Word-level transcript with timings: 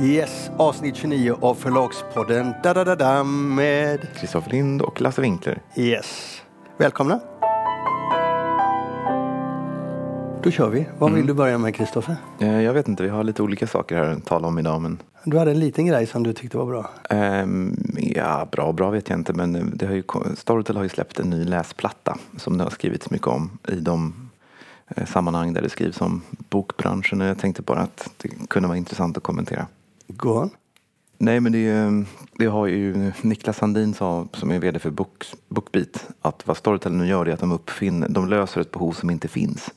Yes, 0.00 0.50
avsnitt 0.56 0.96
29 0.96 1.38
av 1.40 1.54
Förlagspodden 1.54 2.52
da, 2.62 2.74
da, 2.74 2.84
da, 2.84 2.94
da, 2.96 3.24
med 3.24 4.06
Kristoffer 4.16 4.50
Lind 4.50 4.82
och 4.82 5.00
Lasse 5.00 5.20
Winkler. 5.20 5.62
Yes. 5.76 6.40
Välkomna. 6.76 7.20
Då 10.42 10.50
kör 10.50 10.68
vi. 10.68 10.86
Vad 10.98 11.10
vill 11.10 11.18
Mm. 11.18 11.26
du 11.26 11.34
börja 11.34 11.58
med 11.58 11.74
Kristoffer? 11.74 12.16
Eh, 12.40 12.60
Jag 12.60 12.72
vet 12.72 12.88
inte, 12.88 13.02
vi 13.02 13.08
har 13.08 13.24
lite 13.24 13.42
olika 13.42 13.66
saker 13.66 13.96
här 13.96 14.04
att 14.04 14.24
tala 14.26 14.48
om 14.48 14.58
idag. 14.58 14.80
Men, 14.82 14.98
Du 15.24 15.38
hade 15.38 15.50
en 15.50 15.60
liten 15.60 15.86
grej 15.86 16.06
som 16.06 16.22
du 16.22 16.32
tyckte 16.32 16.56
var 16.56 16.66
bra. 16.66 16.90
ehm, 17.10 17.76
ja, 17.96 18.48
bra 18.52 18.72
bra 18.72 18.90
vet 18.90 19.08
jag 19.08 19.18
inte. 19.18 19.32
Men 19.32 19.56
eh, 19.56 19.64
det 19.64 19.86
har 19.86 19.94
ju, 19.94 20.02
Storytel 20.36 20.76
har 20.76 20.82
ju 20.82 20.88
släppt 20.88 21.18
en 21.20 21.30
ny 21.30 21.44
läsplatta 21.44 22.18
som 22.36 22.58
det 22.58 22.64
har 22.64 22.70
skrivits 22.70 23.10
mycket 23.10 23.26
om 23.28 23.58
i 23.68 23.74
de 23.80 24.30
eh, 24.96 25.06
sammanhang 25.06 25.52
där 25.52 25.62
det 25.62 25.68
skrivs 25.70 26.00
om 26.00 26.22
bokbranschen. 26.50 27.20
Och 27.20 27.26
jag 27.26 27.38
tänkte 27.38 27.62
bara 27.62 27.80
att 27.80 28.10
det 28.16 28.28
kunde 28.48 28.68
vara 28.68 28.78
intressant 28.78 29.16
att 29.16 29.22
kommentera. 29.22 29.66
Gå 30.06 30.40
on. 30.40 30.50
Nej 31.18 31.40
men 31.40 31.52
det, 31.52 32.04
det 32.38 32.46
har 32.46 32.66
ju 32.66 33.12
Niklas 33.22 33.56
Sandin 33.56 33.94
sa, 33.94 34.26
som 34.32 34.50
är 34.50 34.58
vd 34.58 34.78
för 34.78 34.90
Books, 34.90 35.34
Bookbeat, 35.48 36.08
att 36.20 36.46
vad 36.46 36.56
Storytel 36.56 36.92
nu 36.92 37.06
gör 37.06 37.26
är 37.28 37.32
att 37.32 37.40
de 37.40 37.52
uppfinner, 37.52 38.08
de 38.08 38.28
löser 38.28 38.60
ett 38.60 38.70
behov 38.70 38.92
som 38.92 39.10
inte 39.10 39.28
finns. 39.28 39.70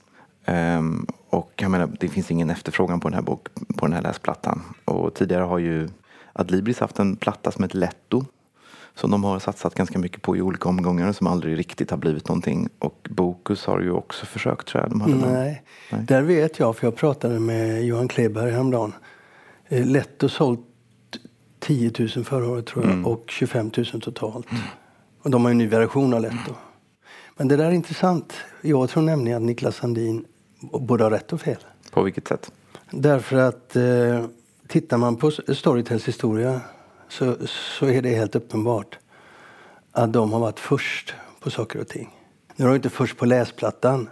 Ehm, 0.46 1.06
och 1.30 1.54
jag 1.56 1.72
menar, 1.72 1.90
det 2.00 2.10
finns 2.10 2.32
ingen 2.32 2.50
efterfrågan 2.50 3.00
på 3.00 3.08
den 3.08 3.16
här, 3.16 3.22
bok, 3.22 3.48
på 3.78 3.86
den 3.86 3.94
här 3.94 4.02
läsplattan. 4.02 4.62
Och 4.86 5.14
tidigare 5.14 5.44
har 5.44 5.60
ju 5.60 5.90
Adlibris 6.34 6.80
haft 6.80 7.00
en 7.00 7.16
platta 7.16 7.52
som 7.52 7.64
heter 7.64 7.78
Letto. 7.78 8.26
Som 8.96 9.12
de 9.12 9.24
har 9.24 9.40
satsat 9.40 9.76
ganska 9.76 10.00
mycket 10.00 10.22
på 10.22 10.38
i 10.38 10.42
olika 10.42 10.70
omgångar 10.70 11.12
som 11.12 11.28
aldrig 11.28 11.58
riktigt 11.58 11.92
har 11.92 11.98
blivit 11.98 12.28
någonting. 12.28 12.70
Och 12.80 13.08
Bokus 13.10 13.66
har 13.66 13.82
ju 13.82 13.92
också 13.92 14.26
försökt 14.26 14.68
tror 14.68 14.84
jag. 14.84 14.92
De 14.92 15.02
hade 15.02 15.16
Nej. 15.16 15.64
Nej. 15.92 16.02
Där 16.04 16.22
vet 16.22 16.60
jag, 16.60 16.76
för 16.76 16.88
jag 16.88 16.96
pratade 16.96 17.40
med 17.40 17.86
Johan 17.86 18.08
Kleberg 18.08 18.52
häromdagen. 18.52 18.94
Eh, 19.70 19.86
Letto 19.86 20.30
sålt 20.30 20.60
10 21.60 21.92
000 22.00 22.10
förra 22.26 22.48
året 22.48 22.66
tror 22.66 22.84
jag 22.86 22.94
Mm. 22.94 23.06
och 23.06 23.24
25 23.28 23.72
000 23.78 23.86
totalt. 24.02 24.48
Och 25.22 25.32
de 25.32 25.42
har 25.46 25.50
ju 25.50 25.52
en 25.52 25.58
ny 25.58 25.68
version 25.68 26.14
av 26.14 26.22
Letto. 26.22 26.54
Men 27.38 27.48
det 27.48 27.56
där 27.56 27.66
är 27.66 27.72
intressant. 27.72 28.34
Jag 28.62 28.90
tror 28.90 29.04
nämligen 29.04 29.38
att 29.38 29.44
Niklas 29.44 29.76
Sandin 29.76 30.26
både 30.62 31.04
har 31.04 31.12
rätt 31.12 31.34
och 31.34 31.42
fel. 31.42 31.58
På 31.92 32.04
vilket 32.04 32.28
sätt? 32.28 32.52
Därför 32.92 33.38
att 33.38 33.76
eh, 33.76 34.26
tittar 34.68 34.98
man 34.98 35.16
på 35.16 35.32
Storytels 35.32 36.08
historia 36.08 36.62
så, 37.10 37.36
så 37.48 37.86
är 37.86 38.02
det 38.02 38.10
helt 38.16 38.36
uppenbart 38.36 38.98
att 39.92 40.14
de 40.14 40.34
har 40.34 40.40
varit 40.40 40.60
först 40.60 41.14
på 41.40 41.50
saker 41.50 41.80
och 41.82 41.88
ting. 41.88 42.10
Nu 42.56 42.66
är 42.66 42.70
de 42.70 42.76
inte 42.76 42.90
först 42.90 43.18
på 43.18 43.26
läsplattan, 43.26 44.10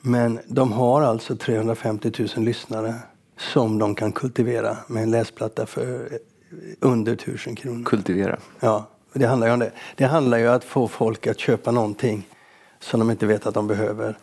men 0.00 0.40
de 0.46 0.72
har 0.72 1.02
alltså 1.02 1.36
350 1.36 2.12
000 2.36 2.44
lyssnare 2.44 2.94
som 3.36 3.78
de 3.78 3.94
kan 3.94 4.12
kultivera 4.12 4.76
med 4.86 5.02
en 5.02 5.10
läsplatta 5.10 5.66
för 5.66 6.08
eh, 6.12 6.18
under 6.80 7.12
1000 7.12 7.56
kronor. 7.56 7.84
Kultivera. 7.84 8.38
Ja, 8.60 8.88
det 9.12 9.26
handlar 9.26 9.46
ju 9.46 9.52
om 9.52 9.58
det. 9.58 9.72
Det 9.96 10.04
handlar 10.04 10.38
ju 10.38 10.48
om 10.48 10.54
att 10.56 10.64
få 10.64 10.88
folk 10.88 11.26
att 11.26 11.38
köpa 11.38 11.70
någonting 11.70 12.28
som 12.80 13.00
de 13.00 13.10
inte 13.10 13.26
vet 13.26 13.46
att 13.46 13.54
de 13.54 13.66
behöver. 13.66 14.18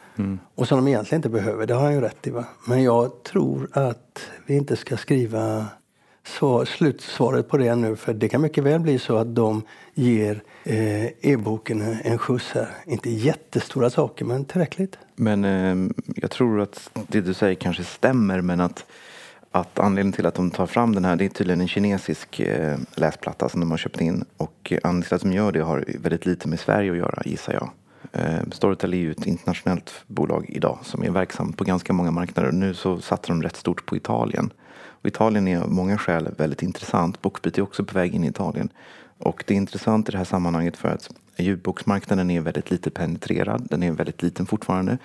Och 0.56 0.68
som 0.68 0.78
de 0.78 0.88
egentligen 0.88 1.20
inte 1.20 1.30
behöver, 1.30 1.66
det 1.66 1.74
har 1.74 1.84
han 1.84 1.94
ju 1.94 2.02
rätt 2.02 2.28
i. 2.28 2.30
Va? 2.30 2.46
Men 2.68 2.84
jag 2.84 3.24
tror 3.24 3.70
att 3.74 4.22
vi 4.46 4.56
inte 4.56 4.76
ska 4.76 4.98
skriva 4.98 5.66
så 6.24 6.66
slutsvaret 6.66 7.50
på 7.50 7.58
det 7.58 7.76
nu. 7.76 7.96
För 7.96 8.14
det 8.14 8.30
kan 8.30 8.42
mycket 8.42 8.64
väl 8.64 8.80
bli 8.80 9.00
så 9.00 9.18
att 9.18 9.36
de 9.36 9.62
ger 9.94 10.44
eh, 10.64 11.06
e-boken 11.06 11.98
en 12.04 12.18
skjuts 12.18 12.52
här. 12.52 12.70
Inte 12.86 13.10
jättestora 13.10 13.90
saker, 13.90 14.26
men 14.26 14.46
tillräckligt. 14.46 14.98
Men 15.16 15.46
eh, 15.46 15.92
jag 16.16 16.32
tror 16.32 16.62
att 16.62 16.90
det 17.08 17.22
du 17.22 17.34
säger 17.34 17.56
kanske 17.56 17.84
stämmer 17.84 18.42
men 18.42 18.60
att, 18.60 18.86
att 19.52 19.80
anledningen 19.80 20.14
till 20.14 20.26
att 20.26 20.36
de 20.36 20.52
tar 20.52 20.66
fram 20.66 20.96
den 20.96 21.06
här 21.06 21.16
det 21.16 21.26
är 21.26 21.30
tydligen 21.30 21.62
en 21.62 21.68
kinesisk 21.68 22.40
eh, 22.40 22.78
läsplatta 22.96 23.50
som 23.50 23.60
de 23.60 23.72
har 23.72 23.78
köpt 23.78 24.02
in 24.02 24.26
och 24.38 24.74
anledningen 24.84 25.04
till 25.04 25.16
att 25.16 25.22
de 25.22 25.34
gör 25.34 25.52
det 25.52 25.62
har 25.62 25.86
väldigt 26.00 26.26
lite 26.26 26.48
med 26.48 26.60
Sverige 26.60 26.92
att 26.92 26.98
göra 26.98 27.22
gissar 27.26 27.54
jag. 27.54 27.70
Eh, 28.12 28.42
Storytel 28.52 28.94
är 28.94 28.98
ju 28.98 29.12
ett 29.12 29.26
internationellt 29.26 29.94
bolag 30.08 30.46
idag 30.50 30.80
som 30.84 31.04
är 31.04 31.10
verksamt 31.10 31.58
på 31.58 31.64
ganska 31.64 31.94
många 31.94 32.12
marknader. 32.12 32.52
Nu 32.52 32.74
så 32.74 33.02
satsar 33.02 33.34
de 33.34 33.44
rätt 33.44 33.56
stort 33.56 33.86
på 33.86 33.96
Italien. 33.96 34.54
Och 35.02 35.08
Italien 35.08 35.48
är 35.48 35.60
av 35.60 35.72
många 35.72 35.98
skäl 35.98 36.30
väldigt 36.38 36.62
intressant. 36.64 37.22
Bookbeat 37.22 37.58
är 37.58 37.62
också 37.62 37.86
på 37.86 37.94
väg 37.94 38.16
in 38.16 38.24
i 38.24 38.28
Italien. 38.28 38.70
Och 39.18 39.44
det 39.48 39.54
är 39.54 39.58
intressant 39.58 40.10
i 40.10 40.12
det 40.12 40.18
här 40.18 40.26
sammanhanget 40.26 40.78
för 40.78 40.90
att 40.90 41.10
ljudboksmarknaden 41.38 42.32
är 42.32 42.42
väldigt 42.42 42.72
lite 42.72 42.90
penetrerad. 42.90 43.68
Den 43.70 43.84
är 43.84 43.92
väldigt 43.92 44.22
liten 44.22 44.46
fortfarande. 44.46 44.98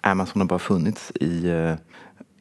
Amazon 0.00 0.40
har 0.40 0.48
bara 0.48 0.58
funnits 0.58 1.12
i 1.14 1.48
eh, 1.48 1.74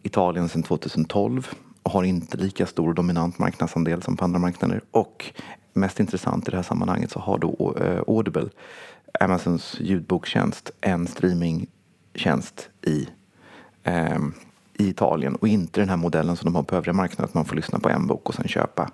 Italien 0.03 0.49
sedan 0.49 0.63
2012 0.63 1.49
och 1.83 1.91
har 1.91 2.03
inte 2.03 2.37
lika 2.37 2.65
stor 2.65 2.89
och 2.89 2.95
dominant 2.95 3.39
marknadsandel 3.39 4.01
som 4.01 4.17
på 4.17 4.25
andra 4.25 4.39
marknader. 4.39 4.81
Och 4.91 5.33
mest 5.73 5.99
intressant 5.99 6.47
i 6.47 6.51
det 6.51 6.57
här 6.57 6.63
sammanhanget 6.63 7.11
så 7.11 7.19
har 7.19 7.37
då 7.37 7.77
eh, 7.81 8.01
Audible, 8.07 8.49
Amazons 9.19 9.79
ljudbokstjänst, 9.79 10.71
en 10.81 11.07
streamingtjänst 11.07 12.69
i 12.81 13.07
ehm, 13.83 14.33
i 14.73 14.89
Italien 14.89 15.35
och 15.35 15.47
inte 15.47 15.79
den 15.79 15.89
här 15.89 15.97
modellen 15.97 16.35
som 16.35 16.45
de 16.45 16.55
har 16.55 16.63
på 16.63 16.75
övriga 16.75 16.93
marknaden 16.93 17.25
att 17.25 17.33
man 17.33 17.45
får 17.45 17.55
lyssna 17.55 17.79
på 17.79 17.89
en 17.89 18.07
bok 18.07 18.29
och 18.29 18.35
sen 18.35 18.47
köpa. 18.47 18.91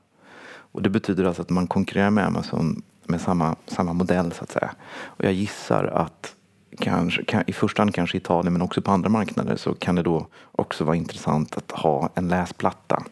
Och 0.72 0.82
det 0.82 0.90
betyder 0.90 1.24
alltså 1.24 1.42
att 1.42 1.50
man 1.50 1.68
konkurrerar 1.68 2.10
med 2.10 2.26
Amazon 2.26 2.82
med 3.04 3.22
samma, 3.22 3.56
samma 3.68 3.94
modell 3.94 4.32
så 4.32 4.44
att 4.44 4.52
säga. 4.52 4.72
Och 5.04 5.26
jag 5.26 5.34
gissar 5.34 5.84
att 5.84 6.36
kanske, 6.80 7.24
kan, 7.24 7.44
i 7.48 7.54
första 7.54 7.82
hand 7.82 7.96
kanske 7.96 8.18
i 8.18 8.22
Italien 8.22 8.54
men 8.54 8.62
också 8.62 8.82
på 8.82 8.92
andra 8.92 9.10
marknader 9.10 9.56
så 9.56 9.74
kan 9.74 9.96
det 9.96 10.04
då 10.04 10.28
också 10.52 10.84
vara 10.84 10.96
intressant 10.96 11.58
att 11.58 11.72
ha 11.72 12.10
en 12.16 12.28
läsplatta. 12.28 13.04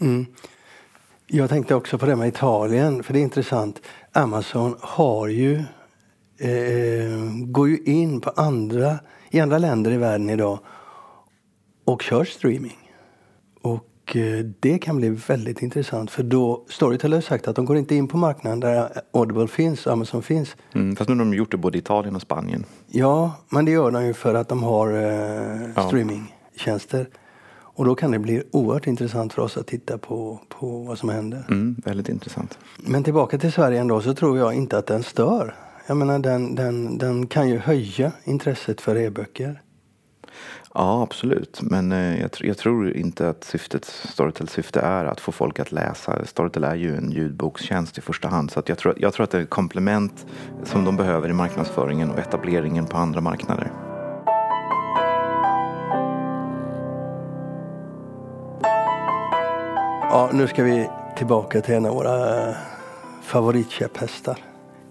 Mm. 0.00 0.26
Jag 1.26 1.50
tänkte 1.50 1.74
också 1.74 1.98
på 1.98 2.06
det 2.06 2.16
med 2.16 2.28
Italien, 2.28 3.02
för 3.02 3.12
det 3.12 3.18
är 3.18 3.22
intressant. 3.22 3.80
Amazon 4.12 4.76
har 4.80 5.28
ju, 5.28 5.62
eh, 6.38 6.50
eh 6.50 7.18
går 7.46 7.68
ju 7.68 7.78
in 7.84 8.20
på 8.20 8.30
andra, 8.30 8.98
i 9.30 9.40
andra 9.40 9.58
länder 9.58 9.90
i 9.90 9.96
världen 9.96 10.30
idag 10.30 10.58
och 11.84 12.02
kör 12.02 12.24
streaming. 12.24 12.90
Och 13.62 14.16
eh, 14.16 14.44
det 14.60 14.78
kan 14.78 14.96
bli 14.96 15.08
väldigt 15.08 15.62
intressant 15.62 16.10
för 16.10 16.22
då, 16.22 16.64
Storytel 16.68 17.12
har 17.12 17.20
sagt 17.20 17.48
att 17.48 17.56
de 17.56 17.64
går 17.64 17.76
inte 17.76 17.94
in 17.94 18.08
på 18.08 18.16
marknaden 18.16 18.60
där 18.60 18.90
Audible 19.12 19.48
finns, 19.48 19.86
Amazon 19.86 20.22
finns. 20.22 20.56
Mm, 20.74 20.96
fast 20.96 21.08
nu 21.10 21.16
har 21.16 21.18
de 21.24 21.34
gjort 21.34 21.50
det 21.50 21.56
både 21.56 21.78
i 21.78 21.80
Italien 21.80 22.16
och 22.16 22.22
Spanien. 22.22 22.64
Ja, 22.88 23.32
men 23.48 23.64
det 23.64 23.70
gör 23.70 23.90
de 23.90 24.04
ju 24.06 24.14
för 24.14 24.34
att 24.34 24.48
de 24.48 24.62
har 24.62 24.92
eh, 24.92 25.70
Ja. 25.76 25.86
streamingtjänster. 25.86 27.08
Och 27.74 27.84
då 27.84 27.94
kan 27.94 28.10
det 28.10 28.18
bli 28.18 28.42
oerhört 28.50 28.86
intressant 28.86 29.32
för 29.32 29.42
oss 29.42 29.56
att 29.56 29.66
titta 29.66 29.98
på, 29.98 30.40
på 30.48 30.78
vad 30.78 30.98
som 30.98 31.08
händer. 31.08 31.44
Mm, 31.48 31.76
väldigt 31.84 32.08
intressant. 32.08 32.58
Men 32.76 33.04
tillbaka 33.04 33.38
till 33.38 33.52
Sverige 33.52 33.80
ändå 33.80 34.00
så 34.00 34.14
tror 34.14 34.38
jag 34.38 34.54
inte 34.54 34.78
att 34.78 34.86
den 34.86 35.02
stör. 35.02 35.54
Jag 35.86 35.96
menar 35.96 36.18
den, 36.18 36.54
den, 36.54 36.98
den 36.98 37.26
kan 37.26 37.48
ju 37.48 37.58
höja 37.58 38.12
intresset 38.24 38.80
för 38.80 38.96
e-böcker. 38.96 39.60
Ja, 40.74 41.02
absolut. 41.02 41.62
Men 41.62 41.92
eh, 41.92 42.20
jag, 42.20 42.30
tr- 42.30 42.46
jag 42.46 42.58
tror 42.58 42.96
inte 42.96 43.28
att 43.28 43.44
syftet, 43.44 43.84
Storytels 43.84 44.52
syfte 44.52 44.80
är 44.80 45.04
att 45.04 45.20
få 45.20 45.32
folk 45.32 45.60
att 45.60 45.72
läsa. 45.72 46.26
Storytel 46.26 46.64
är 46.64 46.74
ju 46.74 46.96
en 46.96 47.10
ljudbokstjänst 47.10 47.98
i 47.98 48.00
första 48.00 48.28
hand. 48.28 48.50
Så 48.50 48.58
att 48.58 48.68
jag, 48.68 48.78
tror, 48.78 48.94
jag 48.96 49.12
tror 49.12 49.24
att 49.24 49.30
det 49.30 49.38
är 49.38 49.42
ett 49.42 49.50
komplement 49.50 50.26
som 50.64 50.84
de 50.84 50.96
behöver 50.96 51.28
i 51.28 51.32
marknadsföringen 51.32 52.10
och 52.10 52.18
etableringen 52.18 52.86
på 52.86 52.96
andra 52.96 53.20
marknader. 53.20 53.72
Ja, 60.10 60.30
nu 60.32 60.46
ska 60.48 60.62
vi 60.62 60.88
tillbaka 61.16 61.60
till 61.60 61.74
en 61.74 61.86
av 61.86 61.94
våra 61.94 62.48
eh, 62.48 62.56
favoritkäpphästar. 63.22 64.38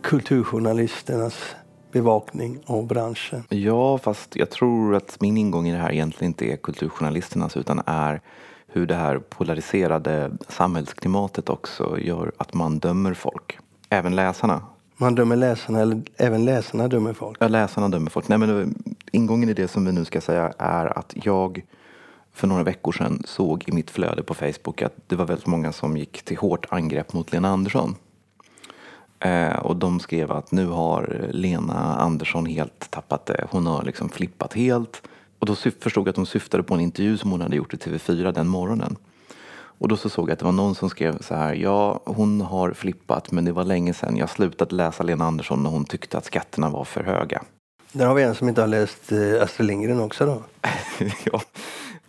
Kulturjournalisternas 0.01 1.56
bevakning 1.91 2.60
av 2.65 2.88
branschen. 2.88 3.44
Ja, 3.50 3.98
fast 3.98 4.36
jag 4.36 4.50
tror 4.50 4.95
att 4.95 5.21
min 5.21 5.38
ingång 5.38 5.68
i 5.68 5.71
det 5.71 5.77
här 5.77 5.92
egentligen 5.92 6.30
inte 6.30 6.45
är 6.45 6.56
kulturjournalisternas 6.57 7.57
utan 7.57 7.81
är 7.86 8.21
hur 8.68 8.86
det 8.88 8.95
här 8.95 9.19
polariserade 9.19 10.31
samhällsklimatet 10.50 11.50
också 11.50 12.00
gör 12.00 12.31
att 12.38 12.54
man 12.54 12.80
dömer 12.80 13.13
folk. 13.13 13.57
Även 13.89 14.15
läsarna. 14.15 14.62
Man 14.98 15.15
dömer 15.15 15.36
läsarna, 15.36 15.80
eller 15.81 16.01
även 16.18 16.45
läsarna 16.45 16.88
dömer 16.88 17.13
folk. 17.13 17.38
Ja, 17.39 17.48
läsarna 17.48 17.89
dömer 17.89 18.10
folk. 18.10 18.27
Nej, 18.27 18.38
men 18.38 18.50
det- 18.50 18.94
ingången 19.12 19.50
i 19.50 19.54
det 19.54 19.68
som 19.68 19.86
vi 19.86 19.92
nu 19.92 20.06
ska 20.06 20.21
säga 20.21 20.54
är 20.57 20.98
att 21.00 21.13
jag 21.24 21.62
för 22.33 22.48
några 22.48 22.63
veckor 22.63 22.92
sedan 22.92 23.24
såg 23.25 23.63
i 23.68 23.71
mitt 23.71 23.92
flöde 23.92 24.24
på 24.24 24.33
Facebook 24.33 24.81
att 24.81 24.94
det 25.07 25.15
var 25.15 25.25
väldigt 25.25 25.48
många 25.48 25.71
som 25.71 25.98
gick 25.98 26.21
till 26.24 26.38
hårt 26.38 26.65
angrepp 26.69 27.13
mot 27.13 27.31
Lena 27.31 27.50
Andersson. 27.50 27.95
Eh, 29.21 29.56
och 29.56 29.75
de 29.75 30.00
skrev 30.00 30.31
att 30.31 30.51
nu 30.51 30.65
har 30.68 31.27
Lena 31.31 31.95
Andersson 31.95 32.45
helt 32.45 32.91
tappat 32.91 33.25
det. 33.25 33.47
Hon 33.51 33.65
har 33.65 33.83
liksom 33.83 34.09
flippat 34.09 34.53
helt. 34.53 35.01
Och 35.39 35.45
då 35.45 35.56
förstod 35.56 36.07
jag 36.07 36.09
att 36.09 36.15
de 36.15 36.25
syftade 36.25 36.63
på 36.63 36.73
en 36.73 36.79
intervju 36.79 37.18
som 37.18 37.31
hon 37.31 37.41
hade 37.41 37.56
gjort 37.56 37.73
i 37.73 37.77
TV4 37.77 38.31
den 38.31 38.47
morgonen. 38.47 38.95
Och 39.81 39.88
då 39.88 39.97
så 39.97 40.09
såg 40.09 40.29
jag 40.29 40.33
att 40.33 40.39
det 40.39 40.45
var 40.45 40.51
någon 40.51 40.75
som 40.75 40.89
skrev 40.89 41.21
så 41.21 41.35
här. 41.35 41.53
Ja, 41.53 42.01
hon 42.06 42.41
har 42.41 42.73
flippat 42.73 43.31
men 43.31 43.45
det 43.45 43.51
var 43.51 43.63
länge 43.63 43.94
sedan. 43.94 44.18
Jag 44.18 44.29
slutade 44.29 44.75
läsa 44.75 45.03
Lena 45.03 45.25
Andersson 45.25 45.63
när 45.63 45.69
hon 45.69 45.85
tyckte 45.85 46.17
att 46.17 46.25
skatterna 46.25 46.69
var 46.69 46.83
för 46.83 47.03
höga. 47.03 47.41
Där 47.91 48.06
har 48.06 48.15
vi 48.15 48.24
en 48.24 48.35
som 48.35 48.50
inte 48.50 48.62
har 48.62 48.67
läst 48.67 49.12
eh, 49.12 49.44
Astrid 49.44 49.67
Lindgren 49.67 50.00
också 50.00 50.25
då. 50.25 50.44
ja. 51.24 51.41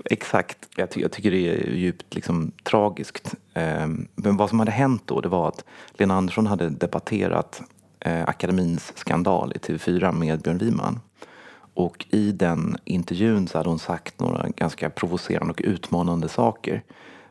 Exakt. 0.05 0.69
Jag, 0.77 0.91
ty 0.91 1.01
jag, 1.01 1.13
tycker 1.13 1.31
det 1.31 1.49
är 1.49 1.71
djupt 1.71 2.15
liksom, 2.15 2.53
tragiskt. 2.63 3.35
Eh, 3.55 3.89
men 4.15 4.37
vad 4.37 4.49
som 4.49 4.59
hade 4.59 4.71
hänt 4.71 5.03
då 5.07 5.21
det 5.21 5.29
var 5.29 5.49
att 5.49 5.65
Lena 5.93 6.15
Andersson 6.15 6.47
hade 6.47 6.71
debatterat 6.71 7.63
eh, 8.01 8.23
akademins 8.23 8.93
skandal 8.97 9.53
i 9.57 9.59
TV4 9.59 10.13
med 10.13 10.41
Björn 10.41 10.59
Wiman. 10.59 11.01
Och 11.75 12.07
i 12.11 12.33
den 12.33 12.77
intervjun 12.85 13.49
så 13.49 13.59
hade 13.59 13.69
hon 13.69 13.79
sagt 13.79 14.21
några 14.21 14.49
ganska 14.49 14.91
provocerande 14.91 15.53
och 15.53 15.61
utmanande 15.65 16.29
saker. 16.29 16.83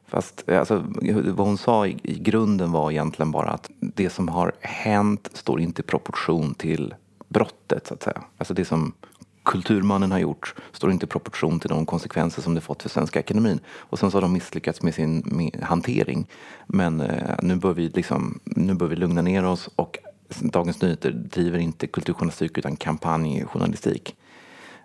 Fast 0.08 0.44
eh, 0.48 0.60
alltså, 0.60 0.84
vad 1.26 1.48
hon 1.48 1.58
sa 1.58 1.88
i, 1.88 1.98
i 2.04 2.20
grunden 2.20 2.72
var 2.72 2.92
egentligen 2.92 3.32
bara 3.32 3.50
att 3.50 3.70
det 3.80 4.10
som 4.10 4.28
har 4.28 4.52
hänt 4.62 5.30
står 5.34 5.62
inte 5.62 5.82
i 5.82 5.86
proportion 5.86 6.54
till 6.54 6.94
brottet 7.28 7.88
så 7.88 7.94
att 7.94 8.04
säga. 8.04 8.22
Alltså 8.38 8.54
det 8.54 8.66
som 8.66 8.94
Kulturmannen 9.44 10.12
har 10.12 10.20
gjort 10.20 10.56
står 10.72 10.92
inte 10.92 11.06
i 11.06 11.10
proportion 11.10 11.60
till 11.60 11.70
de 11.70 11.86
konsekvenser 11.86 12.42
som 12.42 12.56
det 12.56 12.62
fått 12.62 12.82
för 12.82 12.90
Svenska 12.90 13.20
Akademin. 13.20 13.60
Och 13.68 14.00
sen 14.00 14.12
så 14.12 14.18
har 14.18 14.22
de 14.22 14.34
misslyckats 14.34 14.82
med 14.82 14.96
sin 14.96 15.24
med 15.26 15.64
hantering. 15.64 16.28
Men 16.68 17.02
eh, 17.02 17.36
nu, 17.42 17.56
bör 17.56 17.74
vi 17.74 17.90
liksom, 17.90 18.40
nu 18.46 18.74
bör 18.74 18.88
vi 18.88 18.96
lugna 18.96 19.22
ner 19.22 19.46
oss 19.46 19.70
och 19.76 19.98
Dagens 20.40 20.82
Nyheter 20.82 21.12
driver 21.12 21.60
inte 21.60 21.88
kulturjournalistik 21.88 22.58
utan 22.58 22.76
kampanjjournalistik. 22.76 24.16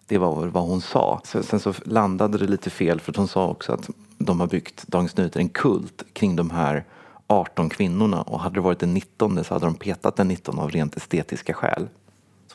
Det 0.06 0.18
var 0.18 0.46
vad 0.46 0.62
hon 0.62 0.80
sa. 0.80 1.20
Sen 1.24 1.60
så 1.60 1.74
landade 1.84 2.38
det 2.38 2.46
lite 2.46 2.70
fel 2.70 3.00
för 3.00 3.14
hon 3.16 3.28
sa 3.28 3.48
också 3.48 3.72
att 3.72 3.90
de 4.18 4.40
har 4.40 4.46
byggt 4.46 4.86
Dagens 4.86 5.16
Nyheter 5.16 5.40
en 5.40 5.48
kult 5.48 6.04
kring 6.12 6.36
de 6.36 6.50
här 6.50 6.84
18 7.26 7.68
kvinnorna 7.68 8.22
och 8.22 8.40
hade 8.40 8.54
det 8.54 8.60
varit 8.60 8.78
den 8.78 8.94
19 8.94 9.44
så 9.44 9.54
hade 9.54 9.66
de 9.66 9.74
petat 9.74 10.16
den 10.16 10.28
19 10.28 10.58
av 10.58 10.70
rent 10.70 10.96
estetiska 10.96 11.54
skäl. 11.54 11.88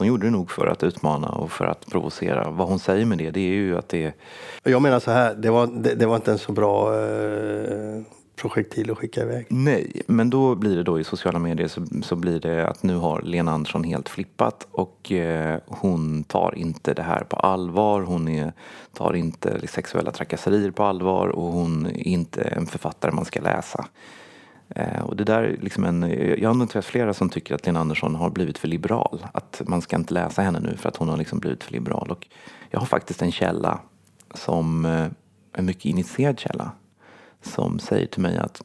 Hon 0.01 0.07
gjorde 0.07 0.27
det 0.27 0.31
nog 0.31 0.51
för 0.51 0.67
att 0.67 0.83
utmana 0.83 1.29
och 1.29 1.51
för 1.51 1.65
att 1.65 1.85
provocera. 1.85 2.49
Vad 2.49 2.67
hon 2.67 2.79
säger 2.79 3.05
med 3.05 3.17
det, 3.17 3.31
det 3.31 3.39
är 3.39 3.53
ju 3.53 3.77
att 3.77 3.89
det... 3.89 4.13
Jag 4.63 4.81
menar 4.81 4.99
så 4.99 5.11
här, 5.11 5.35
det 5.35 5.49
var, 5.49 5.67
det, 5.67 5.95
det 5.95 6.05
var 6.05 6.15
inte 6.15 6.31
en 6.31 6.37
så 6.37 6.51
bra 6.51 6.99
eh, 6.99 8.01
projektil 8.35 8.91
att 8.91 8.97
skicka 8.97 9.21
iväg. 9.21 9.45
Nej, 9.49 10.01
men 10.07 10.29
då 10.29 10.55
blir 10.55 10.75
det 10.75 10.83
då 10.83 10.99
i 10.99 11.03
sociala 11.03 11.39
medier 11.39 11.67
så, 11.67 11.85
så 12.03 12.15
blir 12.15 12.39
det 12.39 12.67
att 12.67 12.83
nu 12.83 12.95
har 12.95 13.21
Lena 13.21 13.51
Andersson 13.51 13.83
helt 13.83 14.09
flippat 14.09 14.67
och 14.71 15.11
eh, 15.11 15.59
hon 15.67 16.23
tar 16.23 16.53
inte 16.57 16.93
det 16.93 17.03
här 17.03 17.23
på 17.23 17.35
allvar. 17.35 18.01
Hon 18.01 18.27
är, 18.27 18.53
tar 18.93 19.13
inte 19.13 19.67
sexuella 19.67 20.11
trakasserier 20.11 20.71
på 20.71 20.83
allvar 20.83 21.27
och 21.27 21.51
hon 21.51 21.85
är 21.85 22.07
inte 22.07 22.41
en 22.41 22.65
författare 22.65 23.11
man 23.11 23.25
ska 23.25 23.41
läsa. 23.41 23.85
Eh, 24.75 25.01
och 25.01 25.15
det 25.15 25.23
där 25.23 25.57
liksom 25.61 25.83
en, 25.83 26.01
jag 26.37 26.49
har 26.49 26.53
nog 26.53 26.69
träffat 26.69 26.91
flera 26.91 27.13
som 27.13 27.29
tycker 27.29 27.55
att 27.55 27.65
Lena 27.65 27.79
Andersson 27.79 28.15
har 28.15 28.29
blivit 28.29 28.57
för 28.57 28.67
liberal. 28.67 29.27
Att 29.33 29.61
man 29.65 29.81
ska 29.81 29.95
inte 29.95 30.13
läsa 30.13 30.41
henne 30.41 30.59
nu 30.59 30.77
för 30.77 30.89
att 30.89 30.97
hon 30.97 31.09
har 31.09 31.17
liksom 31.17 31.39
blivit 31.39 31.63
för 31.63 31.71
liberal. 31.71 32.11
Och 32.11 32.27
jag 32.69 32.79
har 32.79 32.87
faktiskt 32.87 33.21
en 33.21 33.31
källa 33.31 33.79
som 34.33 34.85
eh, 34.85 35.07
en 35.53 35.65
mycket 35.65 35.85
initierad 35.85 36.39
källa 36.39 36.71
som 37.41 37.79
säger 37.79 38.07
till 38.07 38.21
mig 38.21 38.37
att 38.37 38.61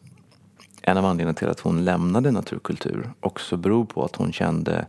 en 0.83 0.97
av 0.97 1.05
anledningarna 1.05 1.35
till 1.35 1.49
att 1.49 1.61
hon 1.61 1.85
lämnade 1.85 2.31
naturkultur 2.31 3.13
också 3.21 3.57
beror 3.57 3.85
på 3.85 4.05
att 4.05 4.17
hon 4.17 4.33
kände 4.33 4.87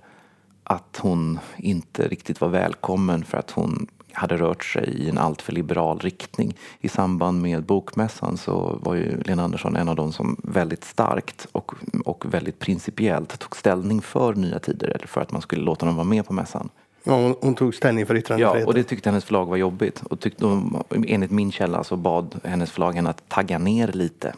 att 0.64 1.00
hon 1.02 1.40
inte 1.58 2.08
riktigt 2.08 2.42
var 2.42 2.50
välkommen 2.50 3.24
för 3.24 3.38
att 3.38 3.52
hon 3.52 3.88
hade 4.18 4.38
rört 4.38 4.64
sig 4.64 4.90
i 4.90 5.10
en 5.10 5.18
alltför 5.18 5.54
liberal 5.54 6.00
riktning. 6.00 6.58
I 6.80 6.90
samband 6.90 7.42
med 7.42 7.64
Bokmässan 7.64 8.38
så 8.38 8.80
var 8.82 8.96
ju 8.96 9.22
Lena 9.22 9.44
Andersson 9.44 9.76
en 9.76 9.90
av 9.90 9.96
de 9.96 10.14
som 10.14 10.42
väldigt 10.44 10.84
starkt 10.84 11.48
och, 11.52 11.72
och 12.06 12.34
väldigt 12.34 12.60
principiellt 12.60 13.40
tog 13.40 13.56
ställning 13.56 14.02
för 14.02 14.34
Nya 14.34 14.60
Tider 14.60 14.88
eller 14.88 15.08
för 15.08 15.22
att 15.22 15.32
man 15.32 15.42
skulle 15.42 15.62
låta 15.62 15.86
dem 15.86 15.96
vara 15.96 16.08
med 16.08 16.26
på 16.26 16.34
mässan. 16.34 16.70
Ja, 17.04 17.14
hon, 17.14 17.36
hon 17.42 17.56
tog 17.56 17.76
ställning 17.76 18.06
för 18.06 18.16
yttrandefriheten. 18.16 18.62
Ja, 18.62 18.68
och 18.68 18.74
det 18.74 18.84
tyckte 18.84 19.10
hennes 19.10 19.26
förlag 19.26 19.46
var 19.46 19.58
jobbigt. 19.58 20.04
Och 20.10 20.20
tyckte, 20.20 20.62
enligt 21.08 21.32
min 21.32 21.52
källa 21.52 21.84
så 21.84 21.96
bad 21.96 22.40
hennes 22.44 22.72
förlag 22.72 22.94
henne 22.94 23.10
att 23.10 23.30
tagga 23.30 23.58
ner 23.58 23.88
lite. 23.88 24.34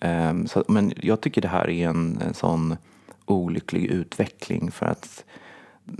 Um, 0.00 0.46
så, 0.46 0.64
men 0.68 0.92
jag 0.96 1.20
tycker 1.20 1.42
det 1.42 1.48
här 1.48 1.70
är 1.70 1.88
en, 1.88 2.22
en 2.26 2.34
sån 2.34 2.76
olycklig 3.26 3.84
utveckling 3.84 4.70
för 4.70 4.86
att 4.86 5.24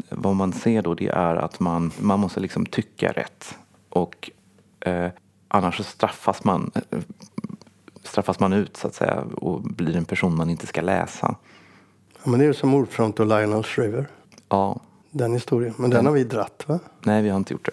vad 0.08 0.36
man 0.36 0.52
ser 0.52 0.82
då 0.82 0.94
det 0.94 1.08
är 1.08 1.36
att 1.36 1.60
man, 1.60 1.92
man 2.00 2.20
måste 2.20 2.40
liksom 2.40 2.66
tycka 2.66 3.12
rätt. 3.12 3.58
Och 3.88 4.30
eh, 4.80 5.10
annars 5.48 5.76
så 5.76 5.82
straffas 5.82 6.44
man, 6.44 6.70
eh, 6.90 6.98
straffas 8.02 8.40
man 8.40 8.52
ut 8.52 8.76
så 8.76 8.86
att 8.86 8.94
säga 8.94 9.24
och 9.36 9.62
blir 9.62 9.96
en 9.96 10.04
person 10.04 10.36
man 10.36 10.50
inte 10.50 10.66
ska 10.66 10.80
läsa. 10.80 11.34
Ja, 12.22 12.30
men 12.30 12.38
det 12.38 12.44
är 12.44 12.46
ju 12.46 12.54
som 12.54 12.74
Ordfront 12.74 13.20
och 13.20 13.26
Lionel 13.26 13.62
Shriver. 13.62 14.08
Ja. 14.48 14.80
Den 15.10 15.32
historien. 15.32 15.74
Men 15.76 15.90
den, 15.90 15.98
den 15.98 16.06
har 16.06 16.12
vi 16.12 16.24
dratt 16.24 16.64
va? 16.66 16.78
Nej, 17.00 17.22
vi 17.22 17.28
har 17.28 17.36
inte 17.36 17.52
gjort 17.52 17.66
det. 17.66 17.72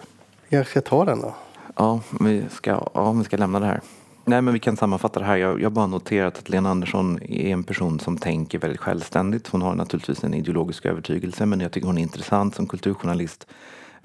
Jag 0.57 0.67
ska 0.67 0.81
ta 0.81 1.05
den 1.05 1.21
då. 1.21 1.35
Ja, 1.75 2.01
vi 2.19 2.43
ska, 2.49 2.89
ja, 2.93 3.11
vi 3.11 3.23
ska 3.23 3.37
lämna 3.37 3.59
det 3.59 3.65
här. 3.65 3.81
Nej, 4.29 4.41
men 4.41 4.53
vi 4.53 4.59
kan 4.59 4.77
sammanfatta 4.77 5.19
det 5.19 5.25
här. 5.25 5.37
Jag 5.37 5.63
har 5.63 5.69
bara 5.69 5.87
noterat 5.87 6.37
att 6.37 6.49
Lena 6.49 6.69
Andersson 6.69 7.19
är 7.23 7.53
en 7.53 7.63
person 7.63 7.99
som 7.99 8.17
tänker 8.17 8.59
väldigt 8.59 8.79
självständigt. 8.79 9.47
Hon 9.47 9.61
har 9.61 9.75
naturligtvis 9.75 10.23
en 10.23 10.33
ideologisk 10.33 10.85
övertygelse, 10.85 11.45
men 11.45 11.59
jag 11.59 11.71
tycker 11.71 11.87
hon 11.87 11.97
är 11.97 12.01
intressant 12.01 12.55
som 12.55 12.67
kulturjournalist. 12.67 13.47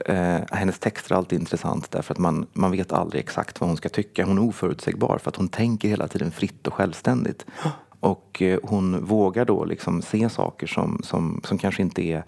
Eh, 0.06 0.38
hennes 0.50 0.78
texter 0.78 1.12
är 1.12 1.19
alltid 1.19 1.38
intressant 1.40 1.90
därför 1.90 2.14
att 2.14 2.19
man, 2.19 2.46
man 2.52 2.70
vet 2.70 2.92
aldrig 2.92 3.20
exakt 3.20 3.60
vad 3.60 3.70
hon 3.70 3.76
ska 3.76 3.88
tycka. 3.88 4.24
Hon 4.24 4.38
är 4.38 4.42
oförutsägbar 4.42 5.19
för 5.19 5.30
att 5.30 5.36
hon 5.36 5.48
tänker 5.48 5.88
hela 5.88 6.08
tiden 6.08 6.30
fritt 6.30 6.66
och 6.66 6.75
självständigt. 6.75 7.46
Och 8.00 8.42
eh, 8.42 8.58
hon 8.62 9.04
vågar 9.04 9.44
då 9.44 9.64
liksom 9.64 10.02
se 10.02 10.28
saker 10.28 10.66
som, 10.66 11.00
som, 11.04 11.40
som 11.44 11.58
kanske 11.58 11.82
inte 11.82 12.02
är 12.02 12.25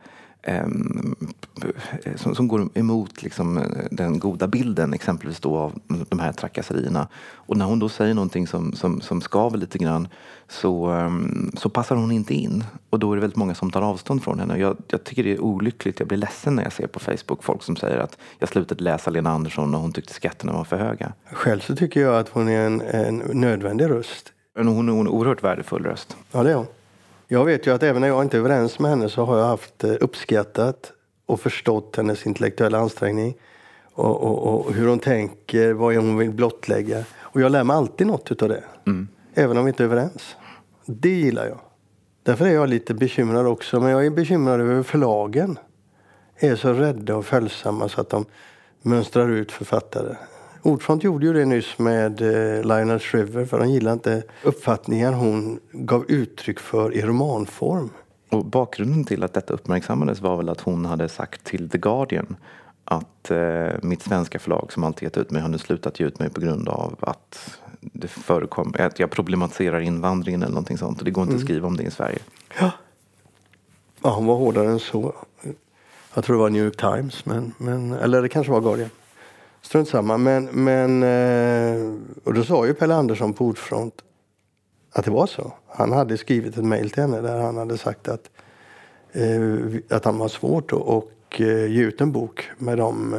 som, 2.17 2.35
som, 2.35 2.49
går 2.49 2.69
emot 2.75 3.23
liksom, 3.23 3.65
den 3.91 4.19
goda 4.19 4.47
bilden 4.47 4.95
exempelvis 4.95 5.41
då 5.41 5.57
av 5.57 5.79
de 6.09 6.19
här 6.19 6.33
trakasserierna. 6.33 7.09
Och 7.35 7.57
när 7.57 7.65
hon 7.65 7.79
då 7.79 7.89
säger 7.89 8.15
någonting 8.15 8.47
som, 8.47 8.73
som, 8.73 9.01
som 9.01 9.21
skaver 9.21 9.59
lite 9.59 9.79
grann 9.79 10.09
så, 10.49 10.91
um, 10.91 11.53
så 11.57 11.69
passar 11.69 11.97
hon 11.97 12.13
inte 12.13 12.35
in. 12.35 12.65
Och 12.91 12.99
då 12.99 13.13
är 13.13 13.17
det 13.17 13.21
väldigt 13.21 13.37
många 13.37 13.55
som 13.55 13.71
tar 13.71 13.83
avstånd 13.83 14.25
från 14.25 14.41
henne. 14.41 14.59
Jag, 14.59 14.77
jag 14.89 15.05
tycker 15.05 15.25
det 15.25 15.33
är 15.33 15.41
olyckligt. 15.41 15.99
Jag 15.99 16.09
blir 16.09 16.19
ledsen 16.19 16.55
när 16.55 16.63
jag 16.63 16.73
ser 16.73 16.87
på 16.87 17.01
Facebook 17.01 17.45
folk 17.45 17.63
som 17.63 17.77
säger 17.77 17.99
att 17.99 18.19
jag 18.39 18.49
slutade 18.49 18.85
läsa 18.85 19.11
Lena 19.11 19.31
Andersson 19.31 19.75
och 19.75 19.81
hon 19.81 19.93
tyckte 19.93 20.15
skatterna 20.15 20.53
var 20.53 20.65
för 20.65 20.77
höga. 20.77 21.13
Själv 21.33 21.61
så 21.61 21.77
tycker 21.77 22.01
jag 22.01 22.19
att 22.19 22.29
hon 22.29 22.49
är 22.49 22.67
en, 22.67 22.81
en 22.81 23.19
nödvändig 23.19 23.91
röst. 23.91 24.33
Hon 24.57 24.89
är 24.89 25.01
en 25.01 25.09
oerhört 25.09 25.43
värdefull 25.43 25.85
röst. 25.85 26.17
Ja, 26.33 26.43
det 26.43 26.51
är 26.51 26.55
hon. 26.55 26.67
Jag 27.35 27.45
vet 27.45 27.67
ju 27.67 27.75
att 27.75 27.83
även 27.83 28.01
när 28.01 28.09
jag 28.09 28.23
inte 28.23 28.37
är 28.37 28.39
överens 28.39 28.79
med 28.79 28.91
henne 28.91 29.09
så 29.09 29.25
har 29.25 29.39
jag 29.39 29.47
haft 29.47 29.85
eh, 29.85 29.95
uppskattat 30.01 30.93
och 31.27 31.41
förstått 31.41 31.97
hennes 31.97 32.27
intellektuella 32.27 32.79
ansträngning 32.79 33.37
och, 33.95 34.23
och, 34.23 34.67
och 34.67 34.73
hur 34.73 34.89
hon 34.89 34.99
tänker, 34.99 35.73
vad 35.73 35.97
hon 35.97 36.19
vill 36.19 36.31
blottlägga. 36.31 37.05
Och 37.19 37.41
jag 37.41 37.53
lär 37.53 37.65
mig 37.65 37.77
alltid 37.77 38.07
något 38.07 38.33
utav 38.33 38.49
det. 38.49 38.65
Mm. 38.87 39.09
Även 39.35 39.59
om 39.59 39.65
vi 39.65 39.69
inte 39.69 39.83
är 39.83 39.85
överens. 39.85 40.37
Det 40.87 41.09
gillar 41.09 41.47
jag. 41.47 41.59
Därför 42.23 42.47
är 42.47 42.55
jag 42.55 42.69
lite 42.69 42.95
bekymrad 42.95 43.47
också. 43.47 43.81
Men 43.81 43.91
jag 43.91 44.07
är 44.07 44.11
bekymrad 44.11 44.61
över 44.61 44.83
förlagen. 44.83 45.59
Är 46.37 46.57
så 46.57 46.73
rädda 46.73 47.17
och 47.17 47.27
följsamma 47.27 47.89
så 47.89 48.01
att 48.01 48.11
de 48.11 48.25
mönstrar 48.83 49.29
ut 49.29 49.53
författare. 49.53 50.17
Ordfront 50.65 51.05
gjorde 51.05 51.27
ju 51.27 51.33
det 51.33 51.45
nyss 51.45 51.79
med 51.79 52.21
eh, 52.21 52.63
Lionel 52.63 52.99
Shriver 52.99 53.45
för 53.45 53.59
han 53.59 53.73
gillade 53.73 53.95
inte 53.95 54.23
uppfattningar 54.43 55.13
hon 55.13 55.61
gav 55.73 56.05
uttryck 56.09 56.61
för 56.61 56.95
i 56.95 57.03
romanform. 57.03 57.91
Och 58.31 58.45
bakgrunden 58.45 59.05
till 59.05 59.23
att 59.23 59.35
detta 59.35 59.55
uppmärksammades 59.55 60.21
var 60.21 60.37
väl 60.37 60.49
att 60.49 60.61
hon 60.61 60.85
hade 60.85 61.09
sagt 61.09 61.45
till 61.45 61.71
The 61.71 61.79
Guardian 61.79 62.37
att 62.85 63.31
eh, 63.31 63.69
mitt 63.83 64.03
svenska 64.03 64.39
förlag 64.39 64.73
som 64.73 64.85
alltid 64.85 65.03
gett 65.03 65.17
ut 65.17 65.31
mig 65.31 65.43
har 65.43 65.49
nu 65.49 65.59
slutat 65.59 66.01
ge 66.01 66.07
ut 66.07 66.19
mig 66.19 66.31
på 66.31 66.41
grund 66.41 66.69
av 66.69 66.97
att 67.01 67.59
det 67.81 68.09
förekom, 68.09 68.75
att 68.79 68.99
jag 68.99 69.11
problematiserar 69.11 69.81
invandringen 69.81 70.43
eller 70.43 70.53
någonting 70.53 70.79
sånt 70.79 70.99
och 70.99 71.05
det 71.05 71.11
går 71.11 71.23
inte 71.23 71.33
mm. 71.33 71.43
att 71.43 71.45
skriva 71.45 71.67
om 71.67 71.77
det 71.77 71.83
i 71.83 71.91
Sverige. 71.91 72.19
Ja. 72.61 72.71
ja, 74.03 74.15
hon 74.15 74.27
var 74.27 74.37
hårdare 74.37 74.69
än 74.69 74.81
så. 74.81 75.15
Jag 76.15 76.25
tror 76.25 76.37
det 76.37 76.43
var 76.43 76.51
New 76.51 76.65
York 76.65 76.77
Times, 76.77 77.27
men, 77.27 77.55
men, 77.59 77.93
eller 77.93 78.23
det 78.23 78.29
kanske 78.29 78.53
var 78.53 78.61
Guardian. 78.61 78.91
Strunt 79.65 79.89
samma. 79.89 80.19
Men, 80.19 80.45
men, 80.45 81.03
eh, 81.03 81.95
och 82.25 82.35
då 82.35 82.45
sa 82.45 82.67
ju 82.67 82.75
Pelle 82.75 82.95
Andersson 82.95 83.33
på 83.33 83.45
Ordfront 83.45 83.95
att 84.93 85.05
det 85.05 85.11
var 85.11 85.27
så. 85.27 85.53
Han 85.69 85.93
hade 85.93 86.17
skrivit 86.17 86.57
ett 86.57 86.65
mejl 86.65 86.91
till 86.91 87.03
henne 87.03 87.21
där 87.21 87.41
han 87.41 87.57
hade 87.57 87.79
sagt 87.79 88.09
att, 88.09 88.31
eh, 89.13 89.97
att 89.97 90.05
han 90.05 90.19
var 90.19 90.29
svårt 90.29 90.73
att 90.73 90.79
och, 90.79 91.41
eh, 91.41 91.67
ge 91.73 91.83
ut 91.83 92.01
en 92.01 92.13
bok 92.13 92.51
med 92.59 92.79
de 92.79 93.15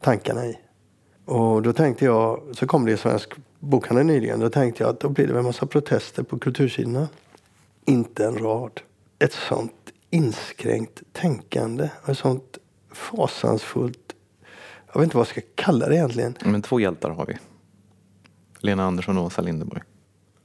tankarna 0.00 0.46
i. 0.46 0.58
Och 1.24 1.62
då 1.62 1.72
tänkte 1.72 2.04
jag, 2.04 2.40
så 2.52 2.66
kom 2.66 2.86
det 2.86 2.92
i 2.92 2.96
Svensk 2.96 3.32
bokhandel 3.58 4.06
nyligen, 4.06 4.40
då 4.40 4.50
tänkte 4.50 4.82
jag 4.82 4.90
att 4.90 5.00
då 5.00 5.08
blir 5.08 5.26
det 5.26 5.38
en 5.38 5.44
massa 5.44 5.66
protester 5.66 6.22
på 6.22 6.38
kultursidorna. 6.38 7.08
Inte 7.84 8.24
en 8.24 8.38
rad. 8.38 8.80
Ett 9.18 9.32
sånt 9.32 9.92
inskränkt 10.10 11.02
tänkande, 11.12 11.88
ett 12.08 12.18
sånt 12.18 12.58
fasansfullt 12.92 14.14
jag 14.94 15.00
vet 15.00 15.06
inte 15.06 15.16
vad 15.16 15.26
jag 15.26 15.30
ska 15.30 15.40
kalla 15.54 15.88
det 15.88 15.94
egentligen. 15.94 16.34
Men 16.44 16.62
två 16.62 16.80
hjältar 16.80 17.10
har 17.10 17.26
vi. 17.26 17.38
Lena 18.58 18.84
Andersson 18.84 19.18
och 19.18 19.24
Åsa 19.24 19.42
Linderborg. 19.42 19.82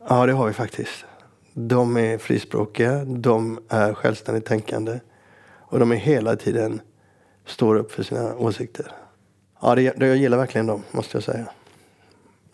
Ja, 0.09 0.25
det 0.25 0.33
har 0.33 0.47
vi 0.47 0.53
faktiskt. 0.53 1.05
De 1.53 1.97
är 1.97 2.17
frispråkiga, 2.17 3.05
de 3.05 3.59
är 3.69 3.93
självständigt 3.93 4.45
tänkande 4.45 4.99
och 5.45 5.79
de 5.79 5.91
är 5.91 5.95
hela 5.95 6.35
tiden 6.35 6.81
står 7.45 7.75
upp 7.75 7.91
för 7.91 8.03
sina 8.03 8.35
åsikter. 8.35 8.91
Ja, 9.61 9.75
det, 9.75 9.81
jag 9.81 10.17
gillar 10.17 10.37
verkligen 10.37 10.67
dem, 10.67 10.83
måste 10.91 11.17
jag 11.17 11.23
säga. 11.23 11.45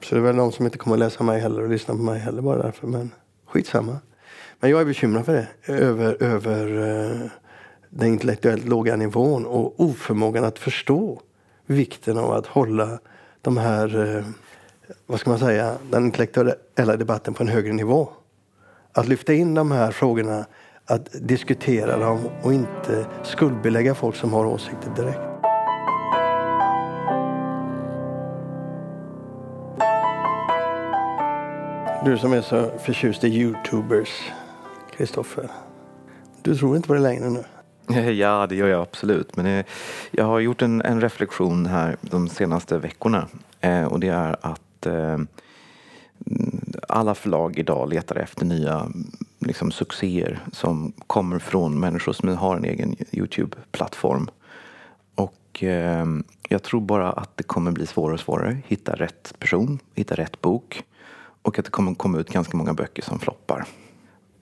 Så 0.04 0.16
det 0.16 0.22
är 0.22 0.24
väl 0.24 0.36
de 0.36 0.52
som 0.52 0.66
inte 0.66 0.78
kommer 0.78 0.96
att 0.96 1.00
läsa 1.00 1.24
mig 1.24 1.40
heller 1.40 1.62
och 1.62 1.70
lyssna 1.70 1.96
på 1.96 2.02
mig 2.02 2.20
heller 2.20 2.42
bara 2.42 2.64
därför. 2.64 2.88
Men 2.88 3.12
skitsamma. 3.46 3.98
Men 4.60 4.70
jag 4.70 4.82
är 4.82 4.86
bekymrad 4.86 5.26
för 5.26 5.34
det. 5.34 5.74
Över, 5.74 6.24
över 6.24 6.68
uh, 6.68 7.28
den 7.90 8.08
intellektuellt 8.08 8.66
låga 8.66 8.96
nivån 8.96 9.46
och 9.46 9.80
oförmågan 9.80 10.44
att 10.44 10.60
förstå 10.60 11.22
vikten 11.66 12.18
av 12.18 12.32
att 12.32 12.46
hålla 12.46 13.00
de 13.42 13.58
här, 13.58 14.18
eh, 14.18 14.26
vad 15.06 15.20
ska 15.20 15.30
man 15.30 15.40
säga, 15.40 15.78
den 15.92 16.06
intellektuella 16.06 16.98
debatten 16.98 17.34
på 17.34 17.44
en 17.44 17.50
högre 17.50 17.74
nivå. 17.74 18.10
Att 18.92 19.08
lyfta 19.08 19.34
in 19.34 19.54
de 19.54 19.72
här 19.72 19.92
frågorna, 19.92 20.46
att 20.86 21.10
diskutera 21.22 21.98
dem 21.98 22.20
och 22.44 22.54
inte 22.54 23.06
skuldbelägga 23.24 23.96
folk 23.96 24.16
som 24.16 24.34
har 24.34 24.46
åsikter 24.46 24.92
direkt. 24.96 25.20
Du 32.06 32.18
som 32.18 32.34
är 32.34 32.42
så 32.42 32.70
förtjust 32.80 33.24
i 33.24 33.28
Youtubers, 33.28 34.32
Kristoffer. 34.92 35.50
Du 36.42 36.56
tror 36.56 36.76
inte 36.76 36.88
på 36.88 36.94
det 36.94 37.00
längre 37.00 37.30
nu? 37.30 37.44
Ja, 38.16 38.48
det 38.50 38.56
gör 38.56 38.68
jag 38.68 38.82
absolut. 38.82 39.36
Men 39.36 39.46
eh, 39.46 39.66
jag 40.12 40.26
har 40.26 40.40
gjort 40.40 40.62
en, 40.62 40.82
en 40.82 41.02
reflektion 41.02 41.66
här 41.66 41.98
de 42.02 42.30
senaste 42.30 42.78
veckorna. 42.78 43.28
Eh, 43.62 43.84
och 43.84 44.00
det 44.00 44.08
är 44.08 44.36
att 44.42 44.86
eh, 44.86 45.18
alla 46.90 47.16
förlag 47.16 47.60
idag 47.60 47.90
letar 47.90 48.16
efter 48.16 48.46
nya 48.46 48.92
liksom, 49.40 49.72
succéer 49.72 50.40
som 50.52 50.94
kommer 51.08 51.40
från 51.40 51.80
människor 51.80 52.14
som 52.14 52.38
har 52.38 52.58
en 52.58 52.66
egen 52.66 52.96
Youtube-plattform. 53.12 54.30
Och 55.16 55.64
eh, 55.64 56.06
jag 56.50 56.64
tror 56.64 56.82
bara 56.82 57.12
att 57.12 57.38
det 57.38 57.44
kommer 57.44 57.72
bli 57.72 57.88
svårare 57.88 58.14
och 58.14 58.20
svårare. 58.20 58.58
Hitta 58.68 58.96
rätt 58.96 59.34
person, 59.40 59.80
hitta 59.94 60.16
rätt 60.16 60.42
bok. 60.42 60.84
Och 61.42 61.60
att 61.60 61.66
det 61.66 61.72
kommer 61.72 61.96
komma 61.96 62.20
ut 62.20 62.30
ganska 62.30 62.58
många 62.58 62.74
böcker 62.74 63.02
som 63.02 63.20
floppar. 63.20 63.66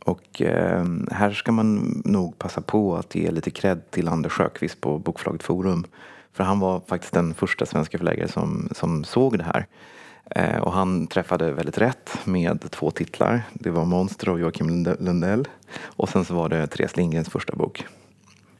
Och 0.06 0.42
eh, 0.42 0.86
här 1.12 1.32
ska 1.32 1.52
man 1.52 2.02
nog 2.06 2.38
passa 2.38 2.62
på 2.62 2.96
att 2.96 3.16
ge 3.16 3.32
lite 3.32 3.52
cred 3.52 3.92
till 3.92 4.08
Anders 4.08 4.32
Sjöqvist 4.32 4.82
på 4.82 5.00
Bokförlaget 5.00 5.44
Forum. 5.44 5.86
För 6.34 6.44
han 6.44 6.60
var 6.60 6.82
faktiskt 6.88 7.14
den 7.14 7.34
första 7.34 7.66
svenska 7.66 7.98
förläggare 7.98 8.28
som, 8.28 8.70
som 8.72 9.04
såg 9.04 9.38
det 9.38 9.44
här. 9.44 9.68
Eh, 10.36 10.58
och 10.58 10.74
han 10.74 11.08
träffade 11.08 11.52
väldigt 11.52 11.78
rätt 11.78 12.20
med 12.24 12.72
två 12.72 12.92
titlar. 12.92 13.42
Det 13.54 13.70
var 13.70 13.86
Monster 13.86 14.30
av 14.30 14.40
Joakim 14.40 14.86
Lundell 15.00 15.48
och 15.82 16.10
sen 16.10 16.26
så 16.26 16.34
var 16.34 16.50
det 16.50 16.68
Therese 16.68 16.98
Lindgrens 16.98 17.30
första 17.30 17.56
bok. 17.56 17.86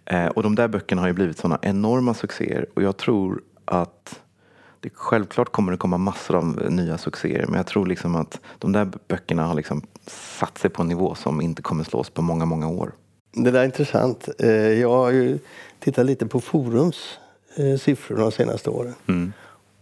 Eh, 0.06 0.26
och 0.26 0.44
de 0.44 0.56
där 0.56 0.68
böckerna 0.68 1.02
har 1.02 1.08
ju 1.08 1.14
blivit 1.14 1.38
sådana 1.38 1.60
enorma 1.62 2.14
succéer 2.14 2.66
och 2.74 2.84
jag 2.84 2.98
tror 2.98 3.42
att 3.66 4.20
det, 4.80 4.90
självklart 4.94 5.52
kommer 5.52 5.72
det 5.72 5.78
komma 5.78 5.98
massor 5.98 6.36
av 6.36 6.72
nya 6.72 6.98
succéer 6.98 7.46
men 7.48 7.56
jag 7.58 7.68
tror 7.68 7.86
liksom 7.86 8.16
att 8.16 8.40
de 8.58 8.72
där 8.72 8.92
böckerna 9.08 9.46
har 9.46 9.54
liksom 9.54 9.82
satt 10.08 10.58
sig 10.58 10.70
på 10.70 10.82
en 10.82 10.88
nivå 10.88 11.16
som 11.16 11.42
inte 11.42 11.62
kommer 11.62 11.84
slås 11.84 12.10
på 12.10 12.22
många, 12.22 12.46
många 12.46 12.68
år. 12.68 12.92
Det 13.32 13.52
där 13.52 13.60
är 13.60 13.66
intressant. 13.66 14.30
Eh, 14.40 14.50
jag 14.52 14.90
har 14.90 15.12
ju 15.12 15.40
tittat 15.80 16.06
lite 16.06 16.26
på 16.26 16.40
Forums 16.42 17.20
eh, 17.56 17.78
siffror 17.78 18.18
de 18.18 18.32
senaste 18.32 18.70
åren. 18.70 18.94
Mm. 19.08 19.34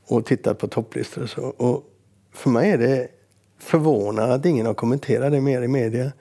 Och 0.08 0.26
tittat 0.26 0.60
på 0.60 0.68
topplistor 0.68 1.24
och 1.24 1.30
så. 1.30 1.42
Och 1.42 1.84
för 2.34 2.50
mig 2.50 2.72
är 2.72 2.78
det 2.78 3.08
förvånande 3.60 4.34
att 4.36 4.46
ingen 4.46 4.66
har 4.66 4.74
kommenterat 4.74 5.32
det 5.32 5.42
mer 5.42 5.62
i 5.62 5.68
media. 5.68 6.12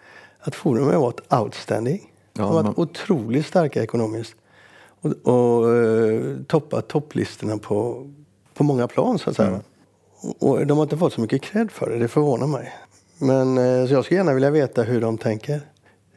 Att 0.41 0.55
Forum 0.55 0.85
har 0.85 1.01
varit 1.01 1.33
outstanding. 1.33 2.13
De 2.33 2.43
har 2.43 2.53
varit 2.53 2.65
man... 2.65 2.75
otroligt 2.77 3.47
starka 3.47 3.83
ekonomiskt. 3.83 4.35
Och, 5.01 5.11
och 5.11 5.67
uh, 5.67 6.43
toppat 6.43 6.89
topplistorna 6.89 7.59
på, 7.59 8.11
på 8.55 8.65
många 8.65 8.89
plan 8.89 9.19
så 9.19 9.31
att 9.31 9.37
säga. 9.37 9.49
Mm. 9.49 9.61
Och 10.39 10.67
de 10.67 10.79
har 10.79 10.83
inte 10.83 10.97
fått 10.97 11.13
så 11.13 11.21
mycket 11.21 11.43
cred 11.43 11.71
för 11.71 11.91
det, 11.91 11.99
det 11.99 12.09
förvånar 12.09 12.47
mig. 12.47 12.73
Men 13.21 13.59
uh, 13.59 13.87
så 13.87 13.95
jag 13.95 14.05
skulle 14.05 14.19
gärna 14.19 14.35
vilja 14.35 14.51
veta 14.51 14.83
hur 14.83 15.01
de 15.01 15.19
tänker. 15.19 15.61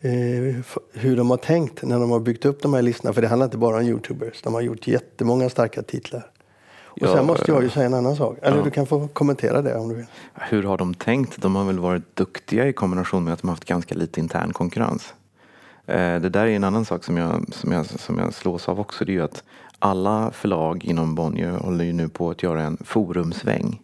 Uh, 0.06 0.56
hur 0.94 1.18
de 1.18 1.30
har 1.30 1.38
tänkt 1.38 1.84
när 1.84 2.00
de 2.00 2.12
har 2.12 2.20
byggt 2.20 2.46
upp 2.46 2.62
de 2.62 2.74
här 2.74 2.82
listorna. 2.82 3.14
För 3.14 3.22
det 3.22 3.28
handlar 3.28 3.46
inte 3.46 3.58
bara 3.58 3.78
om 3.78 3.84
Youtubers. 3.84 4.42
De 4.42 4.54
har 4.54 4.62
gjort 4.62 4.88
jättemånga 4.88 5.50
starka 5.50 5.82
titlar. 5.82 6.30
Och 6.96 6.98
ja, 7.02 7.16
sen 7.16 7.26
måste 7.26 7.52
jag 7.52 7.64
ju 7.64 7.70
säga 7.70 7.86
en 7.86 7.94
annan 7.94 8.16
sak. 8.16 8.38
Eller 8.42 8.58
ja. 8.58 8.64
du 8.64 8.72
kan 8.72 8.86
få 8.86 9.08
kommentera 9.08 9.62
det 9.62 9.76
om 9.76 9.90
du 9.90 9.96
vill. 9.96 10.06
Hur 10.34 10.64
har 10.64 10.78
de 10.78 10.94
tänkt? 10.94 11.42
De 11.42 11.56
har 11.56 11.66
väl 11.66 11.80
varit 11.80 12.16
duktiga 12.16 12.68
i 12.68 12.74
kombination 12.74 13.24
med 13.24 13.34
att 13.34 13.42
de 13.42 13.48
har 13.48 13.56
haft 13.56 13.66
ganska 13.66 13.96
lite 13.96 14.20
intern 14.20 14.54
konkurrens. 14.54 15.14
Eh, 15.86 15.96
det 15.96 16.30
där 16.30 16.46
är 16.46 16.50
en 16.50 16.64
annan 16.64 16.86
sak 16.86 17.04
som 17.04 17.18
jag, 17.18 17.46
som 17.54 17.72
jag, 17.72 17.86
som 17.86 18.20
jag 18.20 18.34
slås 18.34 18.70
av 18.70 18.80
också. 18.80 19.06
Det 19.06 19.12
är 19.12 19.14
ju 19.14 19.24
att 19.24 19.44
alla 19.80 20.32
förlag 20.32 20.86
inom 20.86 21.16
Bonnier 21.16 21.52
håller 21.52 21.86
ju 21.86 21.94
nu 21.94 22.10
på 22.10 22.30
att 22.30 22.44
göra 22.44 22.64
en 22.64 22.78
forumsväng. 22.82 23.82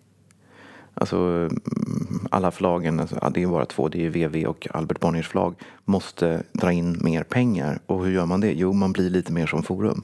Alltså 0.99 1.17
mm, 1.17 2.27
alla 2.31 2.51
förlagen, 2.51 2.99
alltså, 2.99 3.31
det 3.33 3.43
är 3.43 3.47
bara 3.47 3.65
två, 3.65 3.89
det 3.89 4.05
är 4.05 4.09
VV 4.09 4.45
och 4.45 4.67
Albert 4.71 4.99
Bonniers 4.99 5.27
förlag, 5.27 5.55
måste 5.85 6.43
dra 6.51 6.71
in 6.71 6.99
mer 7.01 7.23
pengar. 7.23 7.79
Och 7.85 8.05
hur 8.05 8.11
gör 8.11 8.25
man 8.25 8.41
det? 8.41 8.53
Jo, 8.53 8.73
man 8.73 8.91
blir 8.91 9.09
lite 9.09 9.31
mer 9.31 9.47
som 9.47 9.63
Forum. 9.63 10.03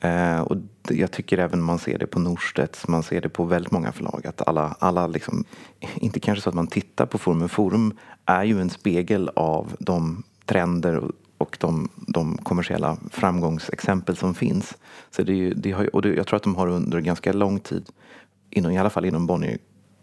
Eh, 0.00 0.40
och 0.40 0.56
jag 0.88 1.10
tycker 1.10 1.38
även 1.38 1.62
man 1.62 1.78
ser 1.78 1.98
det 1.98 2.06
på 2.06 2.18
Norstedts, 2.18 2.88
man 2.88 3.02
ser 3.02 3.20
det 3.20 3.28
på 3.28 3.44
väldigt 3.44 3.72
många 3.72 3.92
förlag. 3.92 4.26
Att 4.26 4.48
alla, 4.48 4.76
alla 4.78 5.06
liksom, 5.06 5.44
inte 5.94 6.20
kanske 6.20 6.42
så 6.42 6.48
att 6.48 6.54
man 6.54 6.66
tittar 6.66 7.06
på 7.06 7.18
Forum, 7.18 7.38
men 7.38 7.48
Forum 7.48 7.94
är 8.26 8.44
ju 8.44 8.60
en 8.60 8.70
spegel 8.70 9.30
av 9.36 9.76
de 9.78 10.22
trender 10.46 11.02
och 11.38 11.56
de, 11.60 11.88
de 11.94 12.36
kommersiella 12.36 12.96
framgångsexempel 13.10 14.16
som 14.16 14.34
finns. 14.34 14.76
Så 15.10 15.22
det, 15.22 15.50
det 15.50 15.72
har, 15.72 15.96
och 15.96 16.02
det, 16.02 16.14
jag 16.14 16.26
tror 16.26 16.36
att 16.36 16.42
de 16.42 16.56
har 16.56 16.66
under 16.66 17.00
ganska 17.00 17.32
lång 17.32 17.60
tid, 17.60 17.88
inom, 18.50 18.72
i 18.72 18.78
alla 18.78 18.90
fall 18.90 19.04
inom 19.04 19.26
Bonnier, 19.26 19.58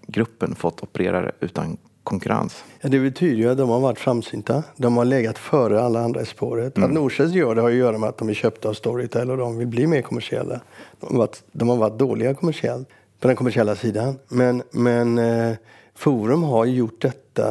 Bonniergruppen, 0.10 0.56
fått 0.56 0.84
operera 0.84 1.32
utan 1.40 1.78
konkurrens. 2.04 2.64
Ja, 2.82 2.90
det 2.90 3.00
betyder 3.00 3.36
ju 3.36 3.50
att 3.50 3.58
de 3.58 3.70
har 3.70 3.80
varit 3.80 4.00
framsynta. 4.00 4.64
De 4.78 4.98
har 4.98 5.06
legat 5.06 5.38
före 5.38 5.82
alla 5.82 6.00
andra 6.00 6.22
i 6.22 6.26
spåret. 6.26 6.78
Mm. 6.78 6.90
Att 6.90 6.96
Norstedts 6.96 7.34
gör 7.34 7.56
det 7.56 7.62
har 7.62 7.70
att 7.70 7.76
göra 7.76 7.98
med 7.98 8.10
att 8.10 8.18
de 8.18 8.30
är 8.30 8.34
köpta 8.34 8.70
av 8.70 8.74
Storytel 8.74 9.32
och 9.32 9.38
de 9.38 9.58
vill 9.58 9.68
bli 9.68 9.88
mer 9.88 10.02
kommersiella. 10.02 10.62
De 11.00 11.12
har 11.12 11.18
varit, 11.18 11.44
de 11.52 11.70
har 11.70 11.76
varit 11.76 12.00
dåliga 12.00 12.34
kommersiellt, 12.34 12.90
på 13.20 13.28
den 13.28 13.36
kommersiella 13.36 13.76
sidan. 13.76 14.20
Men, 14.28 14.64
men 14.72 15.18
eh, 15.18 15.56
Forum 15.96 16.44
har 16.44 16.66
gjort 16.66 17.02
detta 17.02 17.46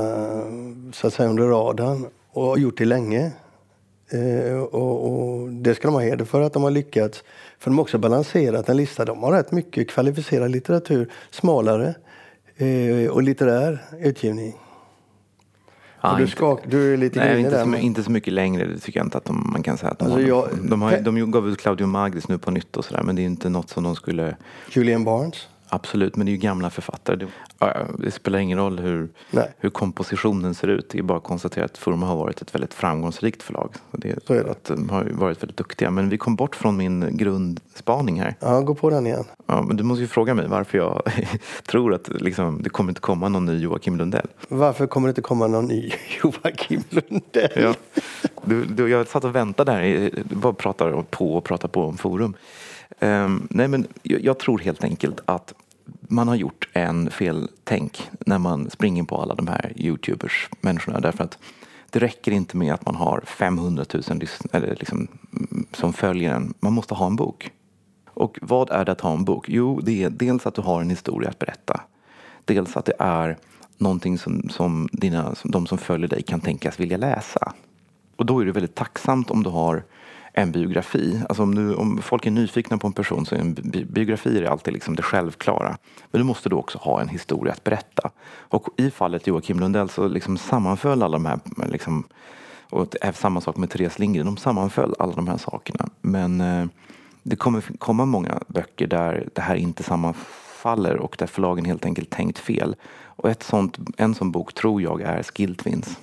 så 0.92 1.06
att 1.06 1.14
säga 1.14 1.28
under 1.28 1.48
radarn 1.48 2.06
och 2.32 2.42
har 2.42 2.56
gjort 2.56 2.78
det 2.78 2.84
länge. 2.84 3.32
Eh, 4.10 4.58
och, 4.58 5.04
och, 5.04 5.48
det 5.48 5.74
ska 5.74 5.88
de 5.88 5.94
ha 5.94 6.00
heder 6.00 6.24
för 6.24 6.40
att 6.40 6.52
de 6.52 6.62
har 6.62 6.70
lyckats. 6.70 7.24
För 7.58 7.70
de 7.70 7.78
har 7.78 7.82
också 7.82 7.98
balanserat 7.98 8.68
en 8.68 8.76
lista. 8.76 9.04
De 9.04 9.22
har 9.22 9.32
rätt 9.32 9.52
mycket 9.52 9.90
kvalificerad 9.90 10.50
litteratur, 10.50 11.12
smalare 11.30 11.94
eh, 12.58 13.10
och 13.10 13.22
litterär 13.22 13.84
utgivning. 14.00 14.54
Ja, 16.00 16.16
du, 16.18 16.26
skak, 16.26 16.60
du 16.66 16.92
är 16.92 16.96
lite 16.96 17.18
nej, 17.18 17.38
inte, 17.38 17.50
där, 17.50 17.62
så, 17.62 17.68
men... 17.68 17.80
inte 17.80 18.02
så 18.02 18.10
mycket 18.10 18.32
längre, 18.32 18.64
det 18.64 18.78
tycker 18.78 19.00
jag 19.00 19.06
inte 19.06 19.18
att 19.18 19.24
de, 19.24 19.50
man 19.52 19.62
kan 19.62 19.78
säga. 19.78 19.90
Att 19.90 19.98
de, 19.98 20.04
alltså 20.04 20.20
har, 20.20 20.28
jag, 20.28 20.48
de, 20.70 20.82
har, 20.82 20.98
de 20.98 21.30
gav 21.30 21.48
ut 21.48 21.58
Claudio 21.58 21.86
Magris 21.86 22.28
nu 22.28 22.38
på 22.38 22.50
nytt 22.50 22.76
och 22.76 22.84
sådär 22.84 23.02
men 23.02 23.16
det 23.16 23.22
är 23.22 23.26
inte 23.26 23.48
något 23.48 23.70
som 23.70 23.84
de 23.84 23.96
skulle... 23.96 24.36
Julian 24.70 25.04
Barnes? 25.04 25.48
Absolut, 25.68 26.16
men 26.16 26.26
det 26.26 26.30
är 26.30 26.34
ju 26.34 26.38
gamla 26.38 26.70
författare. 26.70 27.16
Det, 27.16 27.26
det 27.98 28.10
spelar 28.10 28.38
ingen 28.38 28.58
roll 28.58 28.78
hur, 28.78 29.08
hur 29.58 29.70
kompositionen 29.70 30.54
ser 30.54 30.68
ut. 30.68 30.88
Det 30.90 30.98
är 30.98 31.02
bara 31.02 31.18
att 31.18 31.24
konstatera 31.24 31.64
att 31.64 31.78
Forum 31.78 32.02
har 32.02 32.16
varit 32.16 32.42
ett 32.42 32.54
väldigt 32.54 32.74
framgångsrikt 32.74 33.42
förlag. 33.42 33.74
Det, 33.92 34.26
Så 34.26 34.34
är 34.34 34.44
det. 34.44 34.50
Att 34.50 34.64
de 34.64 34.88
har 34.90 35.04
varit 35.04 35.42
väldigt 35.42 35.56
duktiga. 35.56 35.90
Men 35.90 36.08
vi 36.08 36.18
kom 36.18 36.36
bort 36.36 36.56
från 36.56 36.76
min 36.76 37.16
grundspaning 37.16 38.20
här. 38.20 38.34
Ja, 38.40 38.60
gå 38.60 38.74
på 38.74 38.90
den 38.90 39.06
igen. 39.06 39.24
Ja, 39.46 39.62
men 39.62 39.76
du 39.76 39.82
måste 39.84 40.00
ju 40.00 40.08
fråga 40.08 40.34
mig 40.34 40.46
varför 40.48 40.78
jag 40.78 41.02
tror 41.66 41.94
att 41.94 42.08
liksom, 42.08 42.62
det 42.62 42.70
kommer 42.70 42.90
inte 42.90 43.00
komma 43.00 43.28
någon 43.28 43.44
ny 43.44 43.58
Joakim 43.58 43.96
Lundell. 43.96 44.26
Varför 44.48 44.86
kommer 44.86 45.08
det 45.08 45.10
inte 45.10 45.22
komma 45.22 45.46
någon 45.46 45.66
ny 45.66 45.92
Joakim 46.22 46.82
Lundell? 46.90 47.50
Ja. 47.54 47.74
Du, 48.44 48.64
du, 48.64 48.88
jag 48.88 49.08
satt 49.08 49.24
och 49.24 49.34
väntade 49.34 49.72
här, 49.72 50.10
bara 50.24 50.52
pratar 50.52 51.02
på 51.02 51.34
och 51.34 51.44
pratar 51.44 51.68
på 51.68 51.82
om 51.82 51.96
Forum. 51.96 52.34
Ehm, 52.98 53.48
nej 53.50 53.68
men 53.68 53.86
jag, 54.02 54.24
jag, 54.24 54.38
tror 54.38 54.58
helt 54.58 54.84
enkelt 54.84 55.20
att 55.24 55.54
man 56.00 56.28
har 56.28 56.34
gjort 56.34 56.68
en 56.72 57.10
feltänk 57.10 58.10
när 58.26 58.38
man 58.38 58.70
springer 58.70 59.02
på 59.02 59.16
alla 59.22 59.34
de 59.34 59.48
här 59.48 59.72
Youtubers, 59.76 60.48
människorna. 60.60 61.00
Därför 61.00 61.24
att 61.24 61.38
det 61.90 61.98
räcker 61.98 62.32
inte 62.32 62.56
med 62.56 62.74
att 62.74 62.86
man 62.86 62.94
har 62.94 63.22
500 63.26 63.84
000 63.94 64.02
eller 64.52 64.76
liksom, 64.76 65.08
mm, 65.32 65.66
som 65.72 65.92
följer 65.92 66.34
en. 66.34 66.54
Man 66.60 66.72
måste 66.72 66.94
ha 66.94 67.06
en 67.06 67.16
bok. 67.16 67.50
Och 68.08 68.38
vad 68.42 68.70
är 68.70 68.84
det 68.84 68.92
att 68.92 69.00
ha 69.00 69.12
en 69.12 69.24
bok? 69.24 69.48
Jo, 69.48 69.80
det 69.80 70.02
är 70.02 70.10
dels 70.10 70.46
att 70.46 70.54
du 70.54 70.62
har 70.62 70.80
en 70.80 70.90
historia 70.90 71.30
att 71.30 71.38
berätta. 71.38 71.80
Dels 72.44 72.76
att 72.76 72.84
det 72.84 72.94
är 72.98 73.38
någonting 73.78 74.18
som, 74.18 74.48
som, 74.48 74.88
dina, 74.92 75.34
som 75.34 75.50
de 75.50 75.66
som 75.66 75.78
följer 75.78 76.08
dig 76.08 76.22
kan 76.22 76.40
tänkas 76.40 76.80
vilja 76.80 76.96
läsa. 76.96 77.52
Och 78.16 78.26
då 78.26 78.40
är 78.40 78.44
det 78.44 78.52
väldigt 78.52 78.74
tacksamt 78.74 79.30
om 79.30 79.42
du 79.42 79.50
har 79.50 79.84
en 80.40 80.52
biografi. 80.52 81.20
Alltså 81.28 81.42
om, 81.42 81.54
du, 81.54 81.74
om 81.74 82.02
folk 82.02 82.26
är 82.26 82.30
nyfikna 82.30 82.78
på 82.78 82.86
en 82.86 82.92
person 82.92 83.26
så 83.26 83.34
är 83.34 83.38
en 83.38 83.54
bi 83.54 83.84
biografi 83.84 84.38
är 84.38 84.50
alltid 84.50 84.74
liksom 84.74 84.96
det 84.96 85.02
självklara. 85.02 85.78
Men 86.10 86.20
du 86.20 86.24
måste 86.24 86.48
då 86.48 86.58
också 86.58 86.78
ha 86.78 87.00
en 87.00 87.08
historia 87.08 87.52
att 87.52 87.64
berätta. 87.64 88.10
Och 88.28 88.68
i 88.76 88.90
fallet 88.90 89.26
Joakim 89.26 89.60
Lundell 89.60 89.88
så 89.88 90.08
liksom 90.08 90.36
sammanföll 90.36 91.02
alla 91.02 91.18
de 91.18 91.26
här, 91.26 91.40
liksom, 91.66 92.04
och 92.70 92.94
samma 93.14 93.40
sak 93.40 93.56
med 93.56 93.70
Therese 93.70 93.98
Lindgren, 93.98 94.26
de 94.26 94.36
sammanföll 94.36 94.94
alla 94.98 95.12
de 95.12 95.28
här 95.28 95.38
sakerna. 95.38 95.88
Men 96.00 96.40
eh, 96.40 96.66
det 97.22 97.36
kommer 97.36 97.60
komma 97.78 98.04
många 98.04 98.42
böcker 98.46 98.86
där 98.86 99.28
det 99.34 99.40
här 99.40 99.54
inte 99.54 99.82
sammanfaller 99.82 100.48
faller 100.58 100.96
och 100.96 101.16
där 101.18 101.26
förlagen 101.26 101.64
helt 101.64 101.84
enkelt 101.84 102.10
tänkt 102.10 102.38
fel. 102.38 102.76
Och 103.04 103.30
ett 103.30 103.42
sånt, 103.42 103.78
en 103.96 104.14
sån 104.14 104.32
bok 104.32 104.54
tror 104.54 104.82
jag 104.82 105.00
är 105.00 105.22
Skill 105.22 105.56
Twins. 105.56 105.98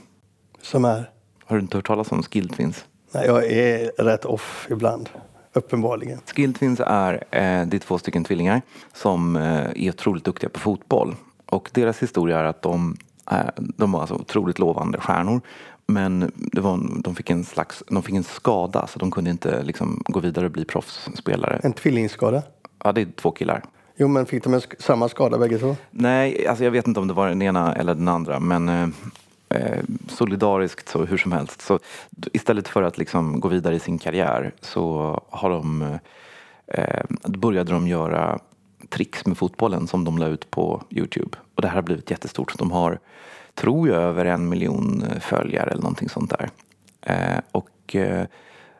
Som 0.62 0.86
är? 0.86 1.10
Har 1.46 1.56
du 1.56 1.62
inte 1.62 1.78
hört 1.78 1.88
talas 1.88 2.12
om 2.12 2.24
Skill 2.24 2.50
Twins? 2.50 2.86
Nej, 3.16 3.26
jag 3.28 3.46
är 3.52 3.92
rätt 4.04 4.26
off 4.26 4.68
ibland. 4.72 5.10
Uppenbarligen. 5.54 6.20
Skill 6.36 6.54
Twins 6.54 6.80
är, 6.86 7.14
eh, 7.14 7.66
det 7.68 7.74
är 7.74 7.80
två 7.80 7.98
stycken 7.98 8.24
tvillingar 8.24 8.62
som 8.94 9.36
eh, 9.36 9.44
är 9.76 9.90
otroligt 9.90 10.24
duktiga 10.24 10.50
på 10.50 10.60
fotboll. 10.60 11.16
Och 11.46 11.70
deras 11.74 12.00
historia 12.00 12.40
är 12.40 12.44
att 12.44 12.62
de, 12.62 12.98
eh, 13.32 13.38
de 13.58 13.92
var 13.92 14.00
alltså 14.00 14.16
otroligt 14.16 14.60
lovande 14.60 15.00
stjärnor. 15.00 15.42
Men 15.88 16.32
var, 16.54 17.02
de, 17.04 17.16
fick 17.16 17.30
en 17.30 17.44
slags, 17.44 17.84
de 17.88 18.04
fick 18.04 18.16
en 18.16 18.24
skada 18.24 18.88
så 18.88 19.00
de 19.00 19.12
kunde 19.12 19.30
inte 19.30 19.64
liksom, 19.64 20.04
gå 20.08 20.20
vidare 20.20 20.46
och 20.46 20.52
bli 20.52 20.66
proffsspelare. 20.66 21.60
En 21.64 21.74
tvillingskada? 21.74 22.44
Ja, 22.84 22.92
det 22.92 23.02
är 23.02 23.08
två 23.16 23.32
killar. 23.32 23.64
Jo, 23.98 24.08
men 24.08 24.26
fick 24.26 24.44
de 24.44 24.54
sk- 24.56 24.76
samma 24.82 25.10
skada 25.10 25.38
bägge 25.38 25.58
två? 25.58 25.76
Nej, 25.92 26.48
alltså 26.48 26.64
jag 26.64 26.72
vet 26.72 26.88
inte 26.88 27.00
om 27.00 27.08
det 27.08 27.14
var 27.14 27.28
den 27.28 27.42
ena 27.42 27.76
eller 27.76 27.96
den 27.96 28.08
andra 28.08 28.40
men 28.40 28.94
eh, 29.56 29.84
solidariskt 30.08 30.90
så 30.90 31.06
hur 31.06 31.18
som 31.18 31.32
helst. 31.32 31.62
Så 31.62 31.80
istället 32.34 32.68
för 32.68 32.84
att 32.84 32.98
liksom 32.98 33.40
gå 33.40 33.48
vidare 33.48 33.76
i 33.76 33.80
sin 33.80 33.98
karriär 33.98 34.52
så 34.62 35.20
har 35.30 35.50
de, 35.50 35.98
eh, 36.68 37.04
började 37.28 37.72
de 37.72 37.88
göra 37.88 38.40
tricks 38.90 39.26
med 39.26 39.38
fotbollen 39.38 39.88
som 39.88 40.04
de 40.04 40.18
la 40.18 40.28
ut 40.28 40.52
på 40.52 40.84
Youtube. 40.90 41.38
Och 41.56 41.62
det 41.62 41.68
här 41.68 41.76
har 41.76 41.82
blivit 41.82 42.12
jättestort. 42.12 42.58
De 42.58 42.72
har, 42.72 43.00
tror 43.54 43.88
jag, 43.88 43.98
över 43.98 44.26
en 44.26 44.50
miljon 44.50 45.04
eh, 45.04 45.20
följare 45.20 45.70
eller 45.70 45.82
någonting 45.82 46.10
sånt 46.10 46.30
där. 46.30 46.50
Eh, 47.02 47.42
och 47.52 47.96
eh, 47.96 48.26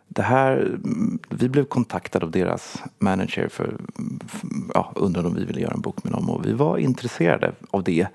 det 0.08 0.22
här, 0.22 0.58
mm, 0.58 1.20
vi 1.30 1.50
blev 1.50 1.66
kontaktade 1.66 2.26
av 2.26 2.32
deras 2.32 2.84
manager 3.00 3.48
för, 3.48 3.78
för 4.28 4.48
ja, 4.74 4.92
undrade 4.96 5.28
om 5.28 5.36
vi 5.36 5.46
ville 5.46 5.62
göra 5.62 5.74
en 5.74 5.82
bok 5.82 6.04
med 6.04 6.14
dem 6.14 6.30
och 6.30 6.46
vi 6.46 6.54
var 6.54 6.78
intresserade 6.78 7.52
av 7.72 7.84
det 7.84 8.08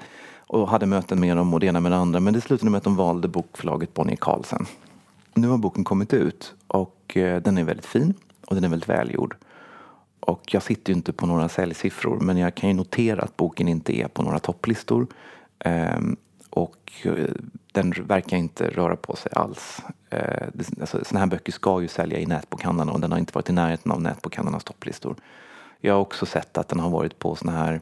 och 0.53 0.69
hade 0.69 0.87
möten 0.87 1.21
med 1.21 1.37
dem 1.37 1.55
och 1.55 1.61
det 1.61 1.67
ena 1.67 1.81
med 1.81 1.93
det 1.93 1.97
andra 1.97 2.21
men 2.21 2.35
det 2.35 2.41
slutade 2.41 2.71
med 2.71 2.79
att 2.79 2.85
de 2.85 2.97
valde 2.97 3.29
bokförlaget 3.29 3.95
Bonnier 3.95 4.17
Carlsen. 4.17 4.67
Nu 5.35 5.49
har 5.49 5.59
boken 5.59 5.85
kommit 5.85 6.15
ut 6.15 6.55
och 6.67 7.17
eh, 7.17 7.43
den 7.43 7.59
är 7.59 7.65
väldigt 7.65 7.87
fin 7.87 8.15
och 8.47 8.55
den 8.55 8.65
är 8.65 8.69
väldigt 8.69 8.89
välgjord. 8.89 9.37
Och 10.21 10.55
jag 10.55 10.63
sitter 10.63 10.93
ju 10.93 10.97
inte 10.97 11.13
på 11.13 11.27
några 11.27 11.49
säljsiffror 11.49 12.21
men 12.21 12.37
jag 12.37 12.55
kan 12.55 12.69
ju 12.69 12.75
notera 12.75 13.23
att 13.23 13.37
boken 13.37 13.69
inte 13.69 13.97
är 13.97 14.09
på 14.09 14.23
några 14.23 14.39
topplistor. 14.39 15.07
Ehm, 15.59 16.17
och 16.51 16.93
eh, 17.05 17.31
den 17.73 17.91
verkar 17.91 18.37
inte 18.37 18.71
röra 18.71 18.97
på 18.97 19.17
sig 19.17 19.33
alls. 19.35 19.83
Eh, 20.11 20.47
alltså, 20.81 21.05
såna 21.05 21.21
här 21.21 21.27
böcker 21.27 21.53
ska 21.53 21.83
ju 21.83 21.89
sälja 21.89 22.19
i 22.19 22.27
nätbokhandlarna 22.27 22.93
och 22.93 23.01
den 23.01 23.13
har 23.13 23.19
inte 23.19 23.33
varit 23.35 23.51
i 23.51 23.53
närheten 23.53 23.93
av 23.93 24.03
nätbokhandlarnas 24.03 24.65
topplistor. 24.65 25.17
Jag 25.81 25.95
har 25.95 26.01
också 26.01 26.27
sett 26.27 26.59
att 26.59 26.69
den 26.69 26.81
har 26.81 26.91
varit 26.91 27.19
på 27.19 27.37
såna 27.37 27.53
här 27.53 27.81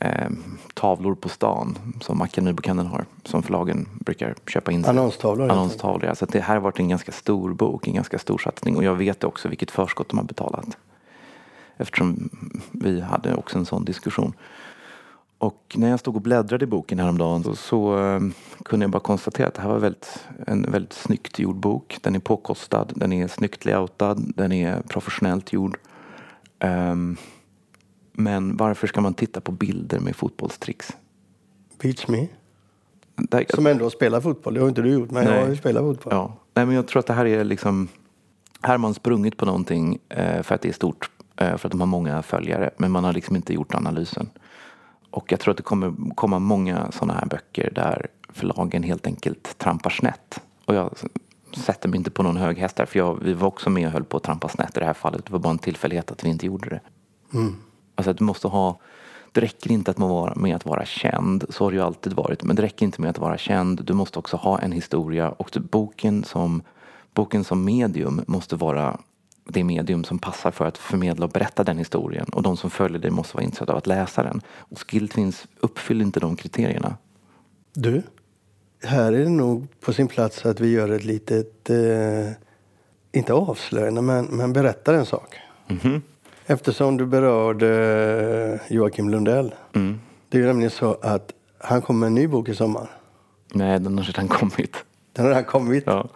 eh, 0.00 0.30
tavlor 0.74 1.14
på 1.14 1.28
stan 1.28 1.78
som 2.00 2.22
Akademibokhandeln 2.22 2.88
har, 2.88 3.04
som 3.24 3.42
förlagen 3.42 3.88
brukar 4.00 4.34
köpa 4.46 4.72
in. 4.72 4.82
sig. 4.82 4.90
Annonstavlor, 4.90 5.50
Annonstavlor, 5.50 6.04
ja. 6.04 6.14
Så 6.14 6.26
det 6.26 6.40
här 6.40 6.54
har 6.54 6.62
varit 6.62 6.78
en 6.78 6.88
ganska 6.88 7.12
stor 7.12 7.52
bok, 7.52 7.86
en 7.88 7.94
ganska 7.94 8.18
stor 8.18 8.38
satsning 8.38 8.76
och 8.76 8.84
jag 8.84 8.94
vet 8.94 9.24
också 9.24 9.48
vilket 9.48 9.70
förskott 9.70 10.08
de 10.08 10.18
har 10.18 10.24
betalat. 10.24 10.76
Eftersom 11.76 12.28
vi 12.72 13.00
hade 13.00 13.34
också 13.34 13.58
en 13.58 13.66
sån 13.66 13.84
diskussion. 13.84 14.32
Och 15.38 15.74
när 15.74 15.90
jag 15.90 16.00
stod 16.00 16.16
och 16.16 16.22
bläddrade 16.22 16.64
i 16.64 16.66
boken 16.66 16.98
häromdagen 16.98 17.44
så, 17.44 17.56
så 17.56 17.98
eh, 17.98 18.20
kunde 18.64 18.84
jag 18.84 18.90
bara 18.90 19.00
konstatera 19.00 19.48
att 19.48 19.54
det 19.54 19.62
här 19.62 19.68
var 19.68 19.78
väldigt, 19.78 20.24
en 20.46 20.62
väldigt 20.62 20.92
snyggt 20.92 21.38
gjord 21.38 21.56
bok. 21.56 21.98
Den 22.02 22.14
är 22.14 22.18
påkostad, 22.18 22.92
den 22.96 23.12
är 23.12 23.28
snyggt 23.28 23.64
layoutad, 23.64 24.14
den 24.14 24.52
är 24.52 24.82
professionellt 24.88 25.52
gjord. 25.52 25.78
Ehm, 26.58 27.16
men 28.16 28.56
varför 28.56 28.86
ska 28.86 29.00
man 29.00 29.14
titta 29.14 29.40
på 29.40 29.52
bilder 29.52 30.00
med 30.00 30.16
fotbollstricks? 30.16 30.92
Beats 31.82 32.08
me. 32.08 32.28
Där, 33.16 33.44
Som 33.48 33.66
ändå 33.66 33.90
spelar 33.90 34.20
fotboll. 34.20 34.54
Det 34.54 34.60
har 34.60 34.68
inte 34.68 34.82
du 34.82 34.92
gjort, 34.92 35.10
men 35.10 35.24
jag 35.24 35.32
Nej. 35.32 35.42
har 35.42 35.48
ju 35.48 35.56
spelat 35.56 35.82
fotboll. 35.82 36.12
Ja, 36.12 36.36
nej 36.54 36.66
men 36.66 36.74
jag 36.74 36.88
tror 36.88 37.00
att 37.00 37.06
det 37.06 37.12
här 37.12 37.26
är 37.26 37.44
liksom 37.44 37.88
Här 38.62 38.70
har 38.70 38.78
man 38.78 38.94
sprungit 38.94 39.36
på 39.36 39.46
någonting 39.46 39.98
eh, 40.08 40.42
för 40.42 40.54
att 40.54 40.60
det 40.60 40.68
är 40.68 40.72
stort, 40.72 41.10
eh, 41.36 41.56
för 41.56 41.68
att 41.68 41.70
de 41.70 41.80
har 41.80 41.86
många 41.86 42.22
följare, 42.22 42.70
men 42.76 42.90
man 42.90 43.04
har 43.04 43.12
liksom 43.12 43.36
inte 43.36 43.54
gjort 43.54 43.74
analysen. 43.74 44.30
Och 45.10 45.32
jag 45.32 45.40
tror 45.40 45.50
att 45.50 45.56
det 45.56 45.62
kommer 45.62 46.14
komma 46.14 46.38
många 46.38 46.92
sådana 46.92 47.14
här 47.14 47.26
böcker 47.26 47.70
där 47.74 48.06
förlagen 48.28 48.82
helt 48.82 49.06
enkelt 49.06 49.58
trampar 49.58 49.90
snett. 49.90 50.40
Och 50.64 50.74
jag 50.74 50.90
sätter 51.56 51.88
mig 51.88 51.98
inte 51.98 52.10
på 52.10 52.22
någon 52.22 52.36
hög 52.36 52.58
häst 52.58 52.76
där, 52.76 52.86
för 52.86 52.98
jag, 52.98 53.18
vi 53.22 53.32
var 53.32 53.48
också 53.48 53.70
med 53.70 53.86
och 53.86 53.92
höll 53.92 54.04
på 54.04 54.16
att 54.16 54.22
trampa 54.22 54.48
snett 54.48 54.76
i 54.76 54.80
det 54.80 54.86
här 54.86 54.94
fallet. 54.94 55.24
Det 55.26 55.32
var 55.32 55.38
bara 55.38 55.50
en 55.50 55.58
tillfällighet 55.58 56.10
att 56.10 56.24
vi 56.24 56.28
inte 56.28 56.46
gjorde 56.46 56.68
det. 56.68 56.80
Alltså 57.94 58.10
att 58.10 58.18
du 58.18 58.24
måste 58.24 58.48
ha 58.48 58.78
det 59.34 59.40
räcker 59.40 59.70
inte 59.70 59.90
att 59.90 59.98
man 59.98 60.08
vara, 60.08 60.34
med 60.34 60.56
att 60.56 60.66
vara 60.66 60.84
känd, 60.84 61.44
så 61.48 61.64
har 61.64 61.70
det 61.70 61.76
ju 61.76 61.82
alltid 61.82 62.12
varit. 62.12 62.42
Men 62.42 62.56
det 62.56 62.62
räcker 62.62 62.86
inte 62.86 63.00
med 63.00 63.10
att 63.10 63.18
vara 63.18 63.38
känd, 63.38 63.84
du 63.84 63.92
måste 63.92 64.18
också 64.18 64.36
ha 64.36 64.58
en 64.58 64.72
historia. 64.72 65.30
Och 65.30 65.50
boken, 65.70 66.24
som, 66.24 66.62
boken 67.14 67.44
som 67.44 67.64
medium 67.64 68.24
måste 68.26 68.56
vara 68.56 69.00
det 69.44 69.64
medium 69.64 70.04
som 70.04 70.18
passar 70.18 70.50
för 70.50 70.66
att 70.66 70.78
förmedla 70.78 71.26
och 71.26 71.32
berätta 71.32 71.64
den 71.64 71.78
historien. 71.78 72.26
Och 72.32 72.42
de 72.42 72.56
som 72.56 72.70
följer 72.70 72.98
dig 72.98 73.10
måste 73.10 73.36
vara 73.36 73.44
intresserade 73.44 73.72
av 73.72 73.78
att 73.78 73.86
läsa 73.86 74.22
den. 74.22 74.40
Och 74.56 74.90
Skilltwins 74.90 75.46
uppfyller 75.60 76.04
inte 76.04 76.20
de 76.20 76.36
kriterierna. 76.36 76.96
Du, 77.72 78.02
här 78.82 79.12
är 79.12 79.24
det 79.24 79.28
nog 79.28 79.80
på 79.80 79.92
sin 79.92 80.08
plats 80.08 80.46
att 80.46 80.60
vi 80.60 80.70
gör 80.70 80.88
ett 80.88 81.04
litet, 81.04 81.70
eh, 81.70 82.30
inte 83.12 83.32
avslöjande, 83.32 84.02
men, 84.02 84.24
men 84.24 84.52
berättar 84.52 84.94
en 84.94 85.06
sak. 85.06 85.36
Eftersom 86.46 86.96
du 86.96 87.06
berörde 87.06 87.68
eh, 88.68 88.72
Joakim 88.76 89.10
Lundell. 89.10 89.54
Mm. 89.74 90.00
Det 90.28 90.36
är 90.36 90.40
ju 90.40 90.46
nämligen 90.46 90.70
så 90.70 90.96
att 91.02 91.32
han 91.58 91.82
kommer 91.82 92.00
med 92.00 92.06
en 92.06 92.14
ny 92.14 92.26
bok 92.26 92.48
i 92.48 92.54
sommar. 92.54 92.90
Nej, 93.54 93.80
den 93.80 93.98
har 93.98 94.04
redan 94.04 94.28
kommit. 94.28 94.76
Den 95.12 95.24
har 95.24 95.30
redan 95.30 95.44
kommit. 95.44 95.84
Ja. 95.86 96.08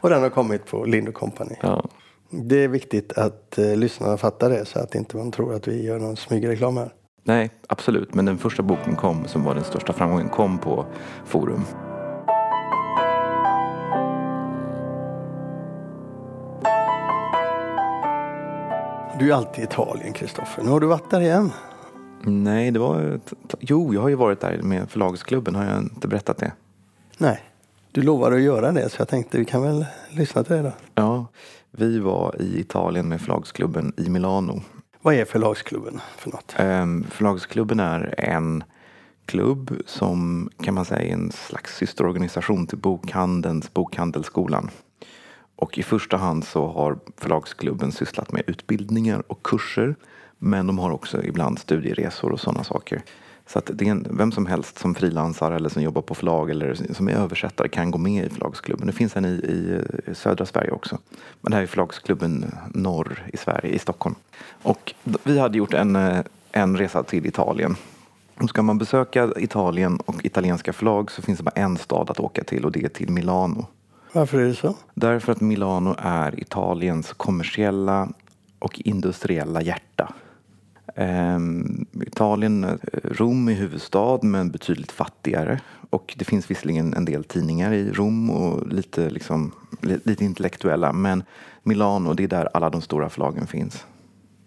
Och 0.00 0.10
den 0.10 0.22
har 0.22 0.30
kommit 0.30 0.66
på 0.66 0.84
Lind 0.84 1.14
Company. 1.14 1.54
Ja. 1.62 1.84
Det 2.30 2.64
är 2.64 2.68
viktigt 2.68 3.12
att 3.12 3.58
eh, 3.58 3.76
lyssnarna 3.76 4.16
fattar 4.16 4.50
det 4.50 4.64
så 4.64 4.78
att 4.78 4.94
inte 4.94 5.16
man 5.16 5.32
tror 5.32 5.54
att 5.54 5.68
vi 5.68 5.84
gör 5.84 5.98
någon 5.98 6.16
smygreklam 6.16 6.76
här. 6.76 6.92
Nej, 7.22 7.50
absolut. 7.68 8.14
Men 8.14 8.24
den 8.24 8.38
första 8.38 8.62
boken 8.62 8.96
kom, 8.96 9.28
som 9.28 9.44
var 9.44 9.54
den 9.54 9.64
största 9.64 9.92
framgången, 9.92 10.28
kom 10.28 10.58
på 10.58 10.86
Forum. 11.24 11.62
Du 19.18 19.30
är 19.30 19.34
alltid 19.34 19.60
i 19.60 19.66
Italien, 19.66 20.12
Kristoffer. 20.12 20.62
Nu 20.62 20.70
har 20.70 20.80
du 20.80 20.86
varit 20.86 21.10
där 21.10 21.20
igen. 21.20 21.52
Nej, 22.22 22.70
det 22.70 22.78
var... 22.78 23.02
ett- 23.02 23.32
Jo, 23.60 23.94
jag 23.94 24.00
har 24.00 24.08
ju 24.08 24.14
varit 24.14 24.40
där 24.40 24.62
med 24.62 24.90
förlagsklubben. 24.90 25.54
Har 25.54 25.64
jag 25.64 25.78
inte 25.78 26.08
berättat 26.08 26.36
det? 26.38 26.52
Nej, 27.18 27.40
du 27.92 28.02
lovade 28.02 28.36
att 28.36 28.42
göra 28.42 28.72
det 28.72 28.88
så 28.88 28.96
jag 29.00 29.08
tänkte 29.08 29.38
vi 29.38 29.44
kan 29.44 29.62
väl 29.62 29.86
lyssna 30.10 30.44
till 30.44 30.56
det 30.56 30.62
då. 30.62 30.72
Ja, 30.94 31.26
vi 31.70 31.98
var 31.98 32.36
i 32.42 32.60
Italien 32.60 33.08
med 33.08 33.20
förlagsklubben 33.20 33.92
i 33.96 34.08
Milano. 34.10 34.62
Vad 35.02 35.14
är 35.14 35.24
förlagsklubben 35.24 36.00
för 36.16 36.30
något? 36.30 36.54
Ehm, 36.58 37.04
Förlagsklubben 37.10 37.80
är 37.80 38.14
en 38.18 38.64
klubb 39.26 39.74
som 39.86 40.50
kan 40.62 40.74
man 40.74 40.84
säga 40.84 41.00
är 41.08 41.12
en 41.12 41.32
slags 41.32 41.76
systerorganisation 41.76 42.66
till 42.66 42.78
bokhandelns 42.78 43.74
Bokhandelsskolan. 43.74 44.70
Och 45.56 45.78
i 45.78 45.82
första 45.82 46.16
hand 46.16 46.44
så 46.44 46.66
har 46.66 46.98
förlagsklubben 47.16 47.92
sysslat 47.92 48.32
med 48.32 48.42
utbildningar 48.46 49.22
och 49.26 49.42
kurser. 49.42 49.94
Men 50.38 50.66
de 50.66 50.78
har 50.78 50.90
också 50.90 51.24
ibland 51.24 51.58
studieresor 51.58 52.32
och 52.32 52.40
sådana 52.40 52.64
saker. 52.64 53.02
Så 53.46 53.58
att 53.58 53.70
det 53.74 53.86
är 53.86 53.90
en, 53.90 54.06
vem 54.10 54.32
som 54.32 54.46
helst 54.46 54.78
som 54.78 54.94
frilansar 54.94 55.52
eller 55.52 55.68
som 55.68 55.82
jobbar 55.82 56.02
på 56.02 56.14
förlag 56.14 56.50
eller 56.50 56.94
som 56.94 57.08
är 57.08 57.12
översättare 57.12 57.68
kan 57.68 57.90
gå 57.90 57.98
med 57.98 58.26
i 58.26 58.28
förlagsklubben. 58.28 58.86
Det 58.86 58.92
finns 58.92 59.16
en 59.16 59.24
i, 59.24 59.28
i 59.28 59.80
eh, 60.06 60.14
södra 60.14 60.46
Sverige 60.46 60.70
också. 60.70 60.98
Men 61.40 61.50
det 61.50 61.56
här 61.56 61.62
är 61.62 61.66
förlagsklubben 61.66 62.54
norr 62.74 63.26
i 63.32 63.36
Sverige, 63.36 63.72
i 63.72 63.78
Stockholm. 63.78 64.14
Och 64.62 64.94
vi 65.24 65.38
hade 65.38 65.58
gjort 65.58 65.74
en, 65.74 65.96
eh, 65.96 66.18
en 66.52 66.76
resa 66.76 67.02
till 67.02 67.26
Italien. 67.26 67.76
Och 68.40 68.48
ska 68.48 68.62
man 68.62 68.78
besöka 68.78 69.32
Italien 69.36 69.96
och 69.96 70.24
italienska 70.24 70.72
förlag 70.72 71.10
så 71.10 71.22
finns 71.22 71.38
det 71.38 71.44
bara 71.44 71.60
en 71.60 71.76
stad 71.76 72.10
att 72.10 72.20
åka 72.20 72.44
till 72.44 72.64
och 72.64 72.72
det 72.72 72.84
är 72.84 72.88
till 72.88 73.10
Milano. 73.10 73.66
Varför 74.16 74.38
är 74.38 74.44
det 74.48 74.54
så? 74.54 74.74
Därför 74.94 75.32
att 75.32 75.40
Milano 75.40 75.94
är 75.98 76.40
Italiens 76.40 77.12
kommersiella 77.12 78.08
och 78.58 78.80
industriella 78.84 79.62
hjärta. 79.62 80.14
Ehm, 80.94 81.86
Italien, 82.06 82.64
eh, 82.64 82.76
Rom 83.04 83.48
är 83.48 83.52
huvudstad 83.52 84.18
men 84.22 84.50
betydligt 84.50 84.92
fattigare. 84.92 85.60
Och 85.90 86.14
det 86.18 86.24
finns 86.24 86.50
visserligen 86.50 86.94
en 86.94 87.04
del 87.04 87.24
tidningar 87.24 87.72
i 87.72 87.92
Rom 87.92 88.30
och 88.30 88.68
lite, 88.68 89.10
liksom, 89.10 89.52
li- 89.82 90.00
lite 90.04 90.24
intellektuella. 90.24 90.92
Men 90.92 91.22
Milano, 91.62 92.14
det 92.14 92.24
är 92.24 92.28
där 92.28 92.48
alla 92.54 92.70
de 92.70 92.80
stora 92.82 93.08
förlagen 93.08 93.46
finns. 93.46 93.86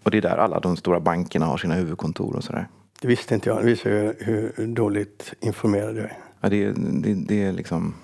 Och 0.02 0.10
det 0.10 0.18
är 0.18 0.22
där 0.22 0.36
alla 0.38 0.60
de 0.60 0.76
stora 0.76 1.00
bankerna 1.00 1.46
har 1.46 1.56
sina 1.56 1.74
huvudkontor 1.74 2.36
och 2.36 2.44
sådär. 2.44 2.68
Det 3.00 3.08
visste 3.08 3.34
inte 3.34 3.48
jag. 3.48 3.58
Det 3.58 3.66
visar 3.66 3.90
ju 3.90 4.14
hur 4.18 4.66
dåligt 4.66 5.34
informerad 5.40 5.96
jag 5.96 6.04
är. 6.04 6.18
Ja, 6.40 6.48
det, 6.48 6.72
det, 6.72 7.14
det 7.14 7.42
är 7.44 7.52
liksom... 7.52 7.94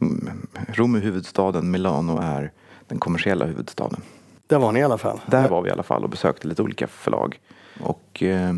mm, 0.00 0.46
Rom 0.68 0.94
är 0.94 1.00
huvudstaden, 1.00 1.70
Milano 1.70 2.18
är 2.22 2.52
den 2.88 2.98
kommersiella 2.98 3.46
huvudstaden. 3.46 4.00
Där 4.46 4.58
var 4.58 4.72
ni 4.72 4.80
i 4.80 4.82
alla 4.82 4.98
fall. 4.98 5.20
Där 5.26 5.48
var 5.48 5.62
vi 5.62 5.68
i 5.68 5.72
alla 5.72 5.82
fall 5.82 6.04
och 6.04 6.10
besökte 6.10 6.48
lite 6.48 6.62
olika 6.62 6.86
förlag. 6.86 7.40
Och 7.80 8.22
eh, 8.22 8.54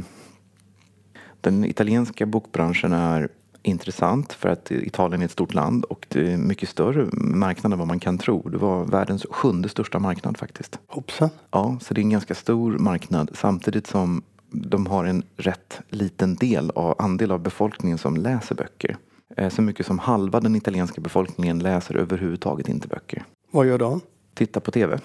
Den 1.40 1.64
italienska 1.64 2.27
bokbranschen 2.27 2.92
är 2.92 3.29
intressant 3.62 4.33
för 4.33 4.48
att 4.48 4.70
Italien 4.70 5.20
är 5.20 5.25
ett 5.25 5.33
stort 5.33 5.55
land 5.55 5.85
och 5.85 6.07
det 6.09 6.33
är 6.33 6.37
mycket 6.37 6.68
större 6.68 7.09
marknad 7.12 7.72
än 7.72 7.79
vad 7.79 7.88
man 7.88 8.01
kan 8.01 8.18
tro. 8.18 8.48
Det 8.48 8.59
var 8.59 8.85
världens 8.85 9.27
sjunde 9.31 9.68
största 9.68 9.98
marknad 9.98 10.37
faktiskt. 10.37 10.79
Hoppsan. 10.87 11.31
Ja, 11.51 11.79
så 11.81 11.94
det 11.94 12.01
är 12.01 12.03
en 12.03 12.11
ganska 12.11 12.35
stor 12.35 12.79
marknad 12.79 13.31
samtidigt 13.35 13.87
som 13.87 14.22
de 14.51 14.87
har 14.87 15.05
en 15.05 15.22
rätt 15.37 15.81
liten 15.88 16.35
del 16.35 16.70
av, 16.70 16.94
andel 16.98 17.33
av 17.33 17.40
befolkningen 17.40 17.98
som 17.98 18.16
läser 18.16 18.55
böcker. 18.55 18.96
Eh, 19.37 19.49
Så 19.49 19.62
mycket 19.62 19.87
som 19.87 19.99
halva 19.99 20.40
den 20.40 20.57
italienska 20.57 21.01
befolkningen 21.01 21.59
läser 21.59 21.97
överhuvudtaget 21.97 22.68
inte 22.68 22.88
böcker. 22.88 23.25
Vad 23.51 23.66
gör 23.66 23.79
de? 23.79 24.01
Titta 24.35 24.61
på 24.61 24.71
TV. 24.71 24.99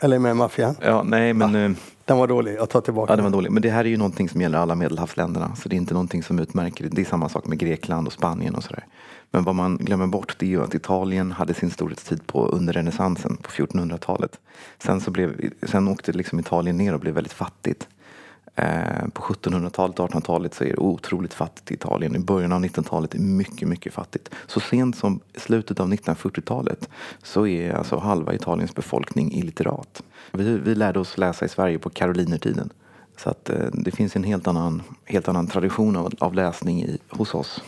Eller 0.00 0.18
med 0.18 0.36
maffian? 0.36 0.74
Ja, 0.80 1.02
nej 1.02 1.34
men... 1.34 1.54
eh, 1.54 1.70
Den 2.04 2.18
var 2.18 2.26
dålig, 2.26 2.54
jag 2.54 2.70
tar 2.70 2.80
tillbaka 2.80 3.12
Ja, 3.12 3.16
det 3.16 3.22
var 3.22 3.30
dåligt. 3.30 3.52
Men 3.52 3.62
det 3.62 3.70
här 3.70 3.84
är 3.84 3.88
ju 3.88 3.96
någonting 3.96 4.28
som 4.28 4.40
gäller 4.40 4.58
alla 4.58 4.74
medelhavsländerna. 4.74 5.56
Så 5.56 5.68
det 5.68 5.76
är 5.76 5.78
inte 5.78 5.94
någonting 5.94 6.22
som 6.22 6.38
utmärker. 6.38 6.88
Det 6.92 7.00
är 7.00 7.04
samma 7.04 7.28
sak 7.28 7.46
med 7.46 7.58
Grekland 7.58 8.06
och 8.06 8.12
Spanien 8.12 8.54
och 8.54 8.64
sådär. 8.64 8.84
Men 9.30 9.44
vad 9.44 9.54
man 9.54 9.76
glömmer 9.76 10.06
bort 10.06 10.36
det 10.38 10.46
är 10.46 10.50
ju 10.50 10.62
att 10.62 10.74
Italien 10.74 11.32
hade 11.32 11.54
sin 11.54 11.70
storhetstid 11.70 12.26
på 12.26 12.46
under 12.46 12.72
renässansen 12.72 13.36
på 13.36 13.50
1400-talet. 13.50 14.40
Sen, 14.78 15.00
så 15.00 15.10
blev, 15.10 15.50
sen 15.62 15.88
åkte 15.88 16.12
liksom 16.12 16.38
Italien 16.40 16.76
ner 16.76 16.94
och 16.94 17.00
blev 17.00 17.14
väldigt 17.14 17.32
fattigt. 17.32 17.88
Eh, 18.58 19.08
på 19.12 19.22
1700-talet 19.22 20.00
och 20.00 20.10
1800-talet 20.10 20.54
så 20.54 20.64
är 20.64 20.68
det 20.68 20.76
otroligt 20.76 21.34
fattigt 21.34 21.70
i 21.70 21.74
Italien. 21.74 22.16
I 22.16 22.18
början 22.18 22.52
av 22.52 22.64
1900-talet 22.64 23.14
är 23.14 23.18
det 23.18 23.24
mycket, 23.24 23.68
mycket 23.68 23.92
fattigt. 23.92 24.30
Så 24.46 24.60
sent 24.60 24.96
som 24.96 25.20
i 25.32 25.40
slutet 25.40 25.80
av 25.80 25.92
1940-talet 25.92 26.88
så 27.22 27.46
är 27.46 27.72
alltså 27.72 27.98
halva 27.98 28.34
Italiens 28.34 28.74
befolkning 28.74 29.32
illiterat. 29.32 30.02
Vi, 30.32 30.58
vi 30.58 30.74
lärde 30.74 31.00
oss 31.00 31.18
läsa 31.18 31.44
i 31.44 31.48
Sverige 31.48 31.78
på 31.78 31.90
karolinertiden. 31.90 32.70
Så 33.16 33.30
att 33.30 33.50
eh, 33.50 33.66
det 33.72 33.90
finns 33.90 34.16
en 34.16 34.24
helt 34.24 34.46
annan, 34.46 34.82
helt 35.04 35.28
annan 35.28 35.46
tradition 35.46 35.96
av, 35.96 36.14
av 36.18 36.34
läsning 36.34 36.82
i, 36.82 36.98
hos 37.08 37.34
oss. 37.34 37.62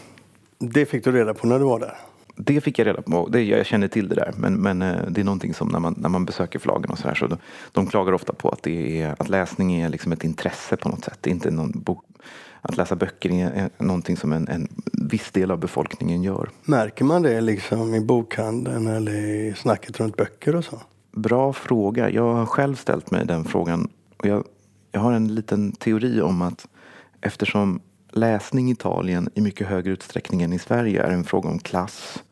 Det 0.59 0.87
fick 0.87 1.05
du 1.05 1.12
reda 1.12 1.35
på 1.35 1.46
när 1.46 1.59
du 1.59 1.64
var 1.64 1.81
där? 1.81 1.96
Det 2.44 2.61
fick 2.61 2.79
jag 2.79 2.87
reda 2.87 3.03
på. 3.03 3.29
Det, 3.29 3.42
jag 3.42 3.66
känner 3.66 3.88
till 3.88 4.09
det 4.09 4.14
där. 4.14 4.33
Men, 4.37 4.55
men 4.55 4.83
eh, 4.83 4.96
det 5.09 5.20
är 5.20 5.24
någonting 5.24 5.55
som 5.55 5.68
när 5.68 5.79
man, 5.79 5.94
när 5.98 6.09
man 6.09 6.24
besöker 6.24 6.59
förlagen 6.59 6.90
och 6.90 6.98
så 6.98 7.09
här 7.09 7.14
så 7.14 7.26
de, 7.26 7.38
de 7.72 7.87
klagar 7.87 8.12
ofta 8.12 8.33
på 8.33 8.48
att, 8.48 8.62
det 8.62 9.03
är, 9.03 9.14
att 9.18 9.29
läsning 9.29 9.81
är 9.81 9.88
liksom 9.88 10.12
ett 10.12 10.24
intresse 10.24 10.76
på 10.76 10.88
något 10.88 11.05
sätt. 11.05 11.18
Det 11.20 11.31
är 11.31 11.35
inte 11.35 11.50
någon 11.50 11.70
bok, 11.70 12.05
att 12.62 12.76
läsa 12.76 12.96
böcker 12.96 13.31
är 13.31 13.50
är 13.50 13.85
någonting 13.85 14.16
som 14.16 14.33
en, 14.33 14.48
en 14.48 14.68
viss 14.92 15.31
del 15.31 15.50
av 15.50 15.59
befolkningen 15.59 16.22
gör. 16.22 16.50
Märker 16.64 17.05
man 17.05 17.22
det 17.22 17.40
liksom 17.40 17.94
i 17.94 18.00
bokhandeln 18.00 18.87
eller 18.87 19.12
i 19.12 19.55
snacket 19.57 20.00
runt 20.00 20.16
böcker 20.16 20.57
och 20.57 20.64
så? 20.64 20.81
Bra 21.12 21.53
fråga. 21.53 22.11
Jag 22.11 22.35
har 22.35 22.46
själv 22.46 22.74
ställt 22.74 23.11
mig 23.11 23.26
den 23.26 23.44
frågan. 23.44 23.88
Och 24.16 24.26
jag, 24.26 24.44
jag 24.92 25.00
har 25.00 25.12
en 25.12 25.35
liten 25.35 25.72
teori 25.72 26.20
om 26.20 26.42
att 26.42 26.68
eftersom 27.20 27.81
läsning 28.12 28.68
i 28.68 28.72
Italien 28.72 29.31
i 29.35 29.40
mycket 29.40 29.66
högre 29.66 29.92
utsträckning 29.92 30.42
än 30.42 30.53
i 30.53 30.59
Sverige 30.59 31.03
är 31.03 31.11
en 31.11 31.24
fråga 31.24 31.48
om 31.48 31.59
klass 31.59 32.22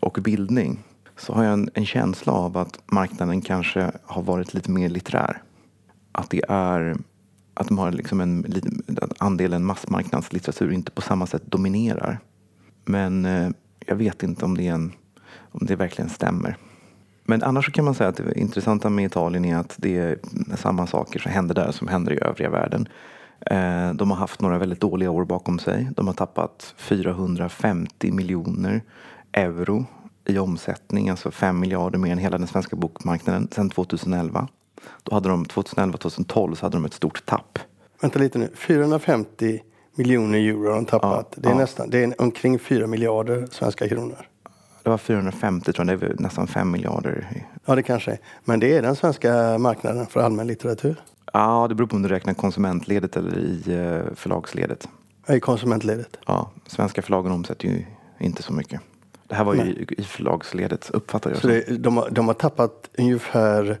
och 0.00 0.18
bildning 0.22 0.84
så 1.16 1.34
har 1.34 1.44
jag 1.44 1.52
en, 1.52 1.70
en 1.74 1.86
känsla 1.86 2.32
av 2.32 2.56
att 2.56 2.78
marknaden 2.86 3.40
kanske 3.40 3.90
har 4.04 4.22
varit 4.22 4.54
lite 4.54 4.70
mer 4.70 4.88
litterär. 4.88 5.42
Att 6.12 6.30
det 6.30 6.42
är 6.48 6.96
att 7.54 7.68
de 7.68 7.78
har 7.78 7.92
liksom 7.92 8.20
en 8.20 8.40
liten 8.40 8.82
andelen 9.18 9.64
massmarknadslitteratur 9.64 10.72
inte 10.72 10.90
på 10.90 11.02
samma 11.02 11.26
sätt 11.26 11.42
dominerar. 11.46 12.18
Men 12.84 13.24
eh, 13.24 13.50
jag 13.86 13.96
vet 13.96 14.22
inte 14.22 14.44
om 14.44 14.56
det, 14.56 14.68
är 14.68 14.72
en, 14.72 14.92
om 15.52 15.66
det 15.66 15.76
verkligen 15.76 16.10
stämmer. 16.10 16.56
Men 17.24 17.42
annars 17.42 17.64
så 17.64 17.72
kan 17.72 17.84
man 17.84 17.94
säga 17.94 18.08
att 18.08 18.16
det 18.16 18.38
intressanta 18.38 18.90
med 18.90 19.04
Italien 19.04 19.44
är 19.44 19.56
att 19.56 19.74
det 19.78 19.96
är 19.96 20.18
samma 20.56 20.86
saker 20.86 21.18
som 21.18 21.32
händer 21.32 21.54
där 21.54 21.70
som 21.72 21.88
händer 21.88 22.12
i 22.12 22.18
övriga 22.22 22.50
världen. 22.50 22.88
Eh, 23.40 23.92
De 23.94 24.10
har 24.10 24.16
haft 24.16 24.40
några 24.40 24.58
väldigt 24.58 24.80
dåliga 24.80 25.10
år 25.10 25.24
bakom 25.24 25.58
sig. 25.58 25.88
De 25.96 26.06
har 26.06 26.14
tappat 26.14 26.74
450 26.76 28.12
miljoner 28.12 28.82
euro 29.38 29.84
i 30.24 30.38
omsättning, 30.38 31.08
alltså 31.08 31.30
5 31.30 31.60
miljarder 31.60 31.98
mer 31.98 32.12
än 32.12 32.18
hela 32.18 32.38
den 32.38 32.46
svenska 32.46 32.76
bokmarknaden 32.76 33.48
sedan 33.52 33.70
2011. 33.70 34.48
Då 35.02 35.14
hade 35.14 35.28
de 35.28 35.44
2011-2012 35.44 36.54
så 36.54 36.66
hade 36.66 36.76
de 36.76 36.84
ett 36.84 36.94
stort 36.94 37.26
tapp. 37.26 37.58
Vänta 38.00 38.18
lite 38.18 38.38
nu. 38.38 38.50
450 38.54 39.60
miljoner 39.94 40.38
euro 40.38 40.68
har 40.68 40.74
de 40.74 40.84
tappat. 40.84 41.32
Ja, 41.34 41.42
det, 41.42 41.48
är 41.48 41.52
ja. 41.52 41.58
nästan, 41.58 41.90
det 41.90 42.04
är 42.04 42.22
omkring 42.22 42.58
4 42.58 42.86
miljarder 42.86 43.48
svenska 43.50 43.88
kronor. 43.88 44.28
Det 44.82 44.90
var 44.90 44.98
450 44.98 45.72
tror 45.72 45.88
jag, 45.88 46.00
det 46.00 46.06
är 46.06 46.14
nästan 46.18 46.46
5 46.46 46.70
miljarder. 46.70 47.44
Ja, 47.64 47.74
det 47.74 47.82
kanske 47.82 48.10
är. 48.10 48.18
Men 48.44 48.60
det 48.60 48.76
är 48.76 48.82
den 48.82 48.96
svenska 48.96 49.58
marknaden 49.58 50.06
för 50.06 50.20
allmän 50.20 50.46
litteratur. 50.46 50.96
Ja, 51.32 51.66
det 51.68 51.74
beror 51.74 51.86
på 51.86 51.96
om 51.96 52.02
du 52.02 52.08
räknar 52.08 52.34
konsumentledet 52.34 53.16
eller 53.16 53.38
i 53.38 53.62
eh, 53.66 54.14
förlagsledet. 54.14 54.88
I 55.28 55.40
konsumentledet. 55.40 56.18
Ja, 56.26 56.50
svenska 56.66 57.02
förlagen 57.02 57.32
omsätter 57.32 57.68
ju 57.68 57.84
inte 58.18 58.42
så 58.42 58.52
mycket. 58.52 58.80
Det 59.28 59.34
här 59.34 59.44
var 59.44 59.54
ju 59.54 59.62
i, 59.62 59.86
i 59.98 60.02
förlagsledet, 60.02 60.90
uppfattar 60.90 61.30
jag 61.30 61.40
Så 61.40 61.46
det, 61.46 61.78
de, 61.78 61.96
har, 61.96 62.10
de 62.10 62.26
har 62.26 62.34
tappat 62.34 62.90
ungefär 62.98 63.78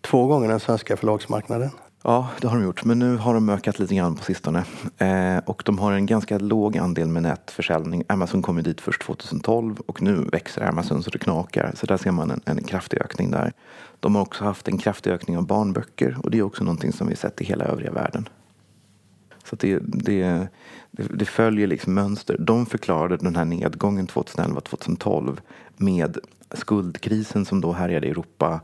två 0.00 0.26
gånger 0.26 0.48
den 0.48 0.60
svenska 0.60 0.96
förlagsmarknaden. 0.96 1.70
Ja, 2.04 2.28
det 2.40 2.48
har 2.48 2.56
de 2.56 2.64
gjort. 2.64 2.84
Men 2.84 2.98
nu 2.98 3.16
har 3.16 3.34
de 3.34 3.48
ökat 3.48 3.78
lite 3.78 3.94
grann 3.94 4.16
på 4.16 4.24
sistone. 4.24 4.64
Eh, 4.98 5.38
och 5.46 5.62
de 5.66 5.78
har 5.78 5.92
en 5.92 6.06
ganska 6.06 6.38
låg 6.38 6.78
andel 6.78 7.08
med 7.08 7.22
nätförsäljning. 7.22 8.04
Amazon 8.08 8.42
kom 8.42 8.56
ju 8.56 8.62
dit 8.62 8.80
först 8.80 9.02
2012 9.02 9.80
och 9.86 10.02
nu 10.02 10.14
växer 10.32 10.62
Amazon 10.62 11.02
så 11.02 11.10
det 11.10 11.18
knakar. 11.18 11.72
Så 11.74 11.86
där 11.86 11.96
ser 11.96 12.10
man 12.10 12.30
en, 12.30 12.40
en 12.44 12.64
kraftig 12.64 13.00
ökning 13.00 13.30
där. 13.30 13.52
De 14.00 14.14
har 14.14 14.22
också 14.22 14.44
haft 14.44 14.68
en 14.68 14.78
kraftig 14.78 15.10
ökning 15.10 15.38
av 15.38 15.46
barnböcker 15.46 16.16
och 16.22 16.30
det 16.30 16.38
är 16.38 16.42
också 16.42 16.64
någonting 16.64 16.92
som 16.92 17.06
vi 17.06 17.16
sett 17.16 17.40
i 17.40 17.44
hela 17.44 17.64
övriga 17.64 17.92
världen. 17.92 18.28
Så 19.44 19.56
det, 19.56 19.78
det, 19.82 20.48
det, 20.90 21.24
följer 21.24 21.66
liksom 21.66 21.94
mönster. 21.94 22.36
De 22.38 22.66
förklarade 22.66 23.16
den 23.16 23.36
här 23.36 23.44
nedgången 23.44 24.06
2011-2012 24.06 25.38
med 25.76 26.18
skuldkrisen 26.54 27.44
som 27.44 27.60
då 27.60 27.72
härjade 27.72 28.06
i 28.06 28.10
Europa. 28.10 28.60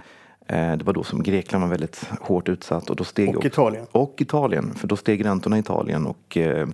Eh, 0.47 0.77
Det 0.77 0.85
var 0.85 0.93
då 0.93 1.05
som 1.05 1.23
Grekland 1.23 1.63
var 1.65 1.71
väldigt 1.71 2.11
hårt 2.21 2.49
utsatt 2.49 2.91
och 2.91 2.97
då 2.97 3.05
steg 3.05 3.29
Och 3.29 3.37
också- 3.37 3.47
Italien. 3.49 3.87
och 3.93 4.15
Italien, 4.19 4.75
för 4.75 4.89
då 4.89 4.97
steg 4.97 5.25
räntorna 5.25 5.57
i 5.57 5.61
Italien 5.61 6.07
och 6.07 6.37
eh, 6.37 6.69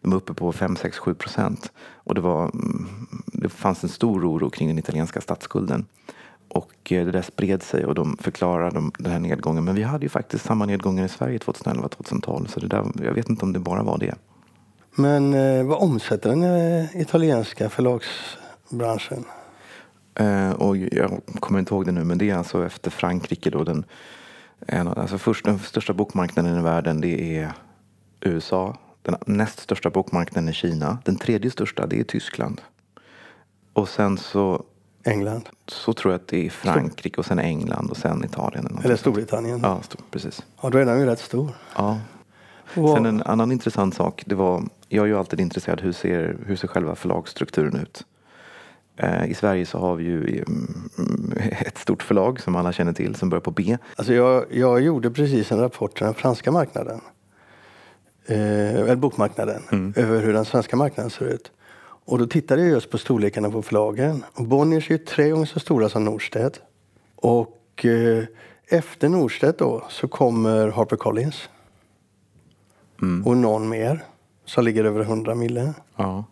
de 0.00 0.10
var 0.10 0.16
uppe 0.16 0.34
på 0.34 0.52
5, 0.52 0.76
6, 0.76 0.98
7 0.98 1.14
procent. 1.14 1.72
Och 1.94 2.14
det, 2.14 2.20
var, 2.20 2.42
mm, 2.44 2.86
det 3.26 3.48
fanns 3.48 3.82
en 3.82 3.88
stor 3.90 4.24
oro 4.30 4.50
kring 4.50 4.68
den 4.68 4.78
italienska 4.78 5.20
statsskulden. 5.20 5.86
Och 6.50 6.92
eh, 6.92 7.04
det 7.06 7.12
där 7.12 7.22
spred 7.22 7.62
sig 7.62 7.84
och 7.84 7.94
de 7.94 8.16
förklarade 8.16 8.70
de- 8.74 8.92
den 8.98 9.12
här 9.12 9.18
nedgången. 9.18 9.64
Men 9.64 9.74
vi 9.74 9.82
hade 9.82 10.04
ju 10.04 10.08
faktiskt 10.08 10.44
samma 10.44 10.66
nedgångar 10.66 11.04
i 11.04 11.08
Sverige 11.08 11.38
2011-2012. 11.38 12.46
Så 12.46 12.60
det 12.60 12.66
där, 12.66 12.86
jag 13.04 13.12
vet 13.12 13.28
inte 13.28 13.44
om 13.44 13.52
det 13.52 13.58
bara 13.58 13.82
var 13.82 13.98
det. 13.98 14.14
Men 14.94 15.34
eh, 15.34 15.64
vad 15.66 15.78
omsätter 15.78 16.30
den 16.30 16.42
eh, 16.42 17.00
italienska 17.00 17.68
förlagsbranschen? 17.68 19.24
Eh, 20.14 20.50
och 20.50 20.76
jag 20.76 21.20
kommer 21.40 21.58
inte 21.58 21.74
ihåg 21.74 21.86
det 21.86 21.92
nu, 21.92 22.04
men 22.04 22.18
det 22.18 22.30
är 22.30 22.34
alltså 22.34 22.66
efter 22.66 22.90
Frankrike 22.90 23.50
då 23.50 23.64
den, 23.64 23.84
en, 24.66 24.88
alltså 24.88 25.18
först, 25.18 25.44
den 25.44 25.58
största 25.58 25.92
bokmarknaden 25.92 26.58
i 26.58 26.62
världen 26.62 27.00
det 27.00 27.36
är 27.38 27.52
USA. 28.20 28.76
Den 29.02 29.16
näst 29.26 29.60
största 29.60 29.90
bokmarknaden 29.90 30.48
är 30.48 30.52
Kina. 30.52 30.98
Den 31.04 31.16
tredje 31.16 31.50
största 31.50 31.86
det 31.86 32.00
är 32.00 32.04
Tyskland. 32.04 32.60
Och 33.72 33.88
sen 33.88 34.18
så, 34.18 34.64
England? 35.04 35.48
så 35.68 35.92
tror 35.92 36.12
jag 36.12 36.20
att 36.20 36.28
det 36.28 36.46
är 36.46 36.50
Frankrike 36.50 37.18
och 37.18 37.26
sen 37.26 37.38
England 37.38 37.90
och 37.90 37.96
sen 37.96 38.24
Italien. 38.24 38.66
Eller, 38.66 38.84
Eller. 38.84 38.96
Storbritannien? 38.96 39.60
Ja, 39.62 39.80
sto- 39.88 40.00
precis. 40.10 40.42
Ja, 40.62 40.70
då 40.70 40.78
är 40.78 40.84
den 40.84 41.00
ju 41.00 41.06
rätt 41.06 41.18
stor. 41.20 41.50
Ja. 41.76 41.98
Och, 42.74 42.90
Sen 42.96 43.06
en 43.06 43.22
annan 43.22 43.52
intressant 43.52 43.94
sak, 43.94 44.22
det 44.26 44.34
var, 44.34 44.62
jag 44.88 45.02
är 45.02 45.06
ju 45.06 45.18
alltid 45.18 45.40
intresserad 45.40 45.80
hur 45.80 45.92
ser, 45.92 46.36
hur 46.46 46.56
ser 46.56 46.68
själva 46.68 46.94
förlagsstrukturen 46.94 47.76
ut? 47.76 48.04
Eh, 48.96 49.30
I 49.30 49.34
Sverige 49.34 49.66
så 49.66 49.78
har 49.78 49.94
vi 49.96 50.04
ju 50.04 50.44
mm, 50.98 51.32
ett 51.60 51.78
stort 51.78 52.02
förlag 52.02 52.40
som 52.40 52.56
alla 52.56 52.72
känner 52.72 52.92
till 52.92 53.14
som 53.14 53.28
börjar 53.30 53.40
på 53.40 53.50
B. 53.50 53.78
alltså 53.96 54.14
jag, 54.14 54.44
jag 54.50 54.80
gjorde 54.80 55.10
precis 55.10 55.52
en 55.52 55.58
rapport 55.58 55.96
till 55.96 56.04
den 56.04 56.14
franska 56.14 56.52
marknaden. 56.52 57.00
Eh, 58.26 58.74
eller 58.74 58.96
bokmarknaden. 58.96 59.62
Mm. 59.72 59.92
Över 59.96 60.22
hur 60.22 60.32
den 60.32 60.44
svenska 60.44 60.76
marknaden 60.76 61.10
ser 61.10 61.24
ut. 61.24 61.52
Och 62.04 62.18
då 62.18 62.26
tittade 62.26 62.62
jag 62.62 62.70
just 62.70 62.90
på 62.90 62.98
storlekarna 62.98 63.50
på 63.50 63.62
förlagen. 63.62 64.24
Och 64.34 64.44
Bonniers 64.44 64.90
är 64.90 64.94
ju 64.94 64.98
tre 64.98 65.30
gånger 65.30 65.46
så 65.46 65.60
stora 65.60 65.88
som 65.88 66.04
Norstedt. 66.04 66.60
Och 67.16 67.84
eh, 67.84 68.24
efter 68.68 69.08
Norstedt 69.08 69.58
då 69.58 69.84
så 69.88 70.08
kommer 70.08 70.68
Harper 70.68 70.96
Collins. 70.96 71.48
Mm. 73.02 73.26
Och 73.26 73.36
någon 73.36 73.68
mer 73.68 74.04
som 74.44 74.64
ligger 74.64 74.84
över 74.84 75.00
100 75.00 75.34
mille. 75.34 75.74
Ja. 75.96 76.24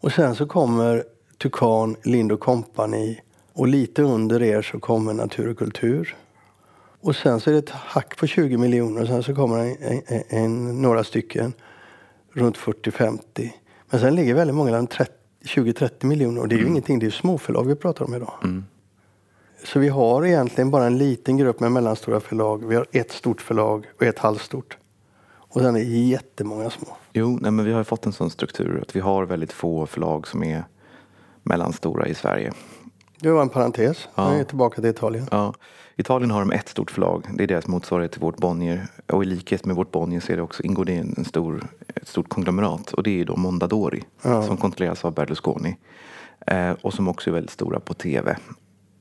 Och 0.00 0.12
sen 0.12 0.34
så 0.34 0.46
kommer 0.46 1.04
Tukan, 1.38 1.96
Lind 2.02 2.40
Company 2.40 3.20
och 3.52 3.68
lite 3.68 4.02
under 4.02 4.42
er 4.42 4.62
så 4.62 4.80
kommer 4.80 5.12
Natur 5.12 5.48
och 5.48 5.58
kultur. 5.58 6.16
Och 7.00 7.16
sen 7.16 7.40
så 7.40 7.50
är 7.50 7.52
det 7.52 7.58
ett 7.58 7.70
hack 7.70 8.16
på 8.16 8.26
20 8.26 8.56
miljoner 8.56 9.02
och 9.02 9.08
sen 9.08 9.22
så 9.22 9.34
kommer 9.34 9.58
en, 9.58 10.02
en, 10.06 10.22
en, 10.28 10.82
några 10.82 11.04
stycken 11.04 11.52
runt 12.32 12.56
40-50. 12.56 13.50
Men 13.90 14.00
sen 14.00 14.14
ligger 14.14 14.34
väldigt 14.34 14.56
många 14.56 14.70
där 14.72 15.08
20-30 15.44 16.04
miljoner 16.04 16.40
och 16.40 16.48
det 16.48 16.54
är 16.54 16.58
ju 16.58 16.66
ingenting, 16.66 16.98
det 16.98 17.04
är 17.04 17.08
ju 17.08 17.12
småförlag 17.12 17.64
vi 17.64 17.74
pratar 17.74 18.04
om 18.04 18.14
idag. 18.14 18.32
Mm. 18.44 18.64
Så 19.64 19.78
vi 19.78 19.88
har 19.88 20.26
egentligen 20.26 20.70
bara 20.70 20.86
en 20.86 20.98
liten 20.98 21.36
grupp 21.36 21.60
med 21.60 21.72
mellanstora 21.72 22.20
förlag. 22.20 22.66
Vi 22.66 22.76
har 22.76 22.86
ett 22.92 23.12
stort 23.12 23.40
förlag 23.40 23.86
och 23.96 24.02
ett 24.02 24.18
halvstort. 24.18 24.76
Och 25.30 25.60
sen 25.60 25.76
är 25.76 25.80
det 25.80 25.84
jättemånga 25.84 26.70
små. 26.70 26.96
Jo, 27.12 27.38
nej, 27.40 27.50
men 27.50 27.64
vi 27.64 27.72
har 27.72 27.84
fått 27.84 28.06
en 28.06 28.12
sån 28.12 28.30
struktur 28.30 28.80
att 28.82 28.96
vi 28.96 29.00
har 29.00 29.24
väldigt 29.24 29.52
få 29.52 29.86
förlag 29.86 30.28
som 30.28 30.44
är 30.44 30.64
mellanstora 31.42 32.06
i 32.06 32.14
Sverige. 32.14 32.52
Det 33.20 33.30
var 33.30 33.42
en 33.42 33.48
parentes. 33.48 34.08
Ja. 34.14 34.30
Jag 34.30 34.40
är 34.40 34.44
tillbaka 34.44 34.80
till 34.80 34.90
Italien. 34.90 35.26
Ja, 35.30 35.54
Italien 36.00 36.30
har 36.30 36.40
de 36.40 36.50
ett 36.52 36.68
stort 36.68 36.90
förlag. 36.90 37.26
Det 37.34 37.42
är 37.42 37.46
deras 37.46 37.66
motsvarighet 37.66 38.12
till 38.12 38.20
vårt 38.20 38.36
Bonnier. 38.36 38.86
Och 39.06 39.22
i 39.22 39.26
likhet 39.26 39.64
med 39.64 39.76
vårt 39.76 39.90
Bonnier 39.90 40.20
så 40.20 40.32
är 40.32 40.36
det 40.36 40.42
också, 40.42 40.62
ingår 40.62 40.84
det 40.84 40.96
en 40.96 41.24
stor, 41.24 41.66
ett 41.94 42.08
stort 42.08 42.28
konglomerat. 42.28 42.92
Och 42.92 43.02
det 43.02 43.20
är 43.20 43.24
då 43.24 43.36
Mondadori 43.36 44.02
Ja. 44.22 44.42
som 44.42 44.56
kontrolleras 44.56 45.04
av 45.04 45.14
Berlusconi. 45.14 45.76
Eh, 46.46 46.70
och 46.70 46.94
som 46.94 47.08
också 47.08 47.30
är 47.30 47.34
väldigt 47.34 47.50
stora 47.50 47.80
på 47.80 47.94
tv. 47.94 48.36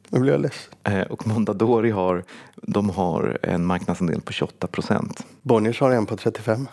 Nu 0.09 0.19
blir 0.19 0.31
jag 0.31 0.41
ledsen. 0.41 0.73
Eh, 0.83 1.01
och 1.01 1.27
Mondadori 1.27 1.89
har, 1.91 2.23
de 2.55 2.89
har 2.89 3.37
en 3.41 3.65
marknadsandel 3.65 4.21
på 4.21 4.31
28 4.31 4.67
procent. 4.67 5.25
Bonniers 5.41 5.79
har 5.81 5.91
en 5.91 6.05
på 6.05 6.17
35 6.17 6.67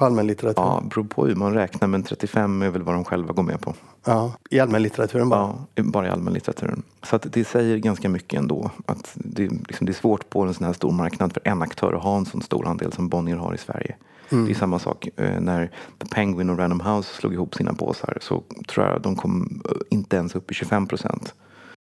på 0.00 0.06
allmänlitteratur. 0.06 0.62
Ja, 0.62 0.82
beror 0.90 1.04
på 1.04 1.26
hur 1.26 1.34
man 1.34 1.54
räknar 1.54 1.88
men 1.88 2.02
35 2.02 2.62
är 2.62 2.70
väl 2.70 2.82
vad 2.82 2.94
de 2.94 3.04
själva 3.04 3.32
går 3.32 3.42
med 3.42 3.60
på. 3.60 3.74
Ja, 4.04 4.32
I 4.50 4.60
allmänlitteraturen 4.60 5.28
bara. 5.28 5.54
Ja, 5.74 5.82
bara 5.82 6.06
i 6.06 6.10
allmänlitteraturen. 6.10 6.82
Så 7.02 7.16
att 7.16 7.26
det 7.32 7.44
säger 7.44 7.76
ganska 7.76 8.08
mycket 8.08 8.38
ändå. 8.38 8.70
Att 8.86 9.10
det, 9.14 9.48
liksom, 9.48 9.86
det 9.86 9.92
är 9.92 9.94
svårt 9.94 10.30
på 10.30 10.42
en 10.42 10.54
sån 10.54 10.66
här 10.66 10.72
stor 10.72 10.92
marknad 10.92 11.32
för 11.32 11.42
en 11.44 11.62
aktör 11.62 11.92
att 11.92 12.02
ha 12.02 12.16
en 12.16 12.26
sån 12.26 12.42
stor 12.42 12.66
andel 12.66 12.92
som 12.92 13.08
Bonnier 13.08 13.36
har 13.36 13.54
i 13.54 13.58
Sverige. 13.58 13.96
Det 14.28 14.50
är 14.50 14.54
samma 14.54 14.78
sak 14.78 15.08
eh, 15.16 15.40
när 15.40 15.70
The 15.98 16.06
Penguin 16.06 16.50
och 16.50 16.58
Random 16.58 16.80
House 16.80 17.14
slog 17.14 17.32
ihop 17.32 17.54
sina 17.54 17.74
påsar 17.74 18.18
så 18.20 18.42
tror 18.68 18.86
jag 18.86 19.02
de 19.02 19.16
kom 19.16 19.62
eh, 19.64 19.76
inte 19.90 20.16
ens 20.16 20.34
upp 20.34 20.50
i 20.50 20.54
25 20.54 20.86
procent 20.86 21.34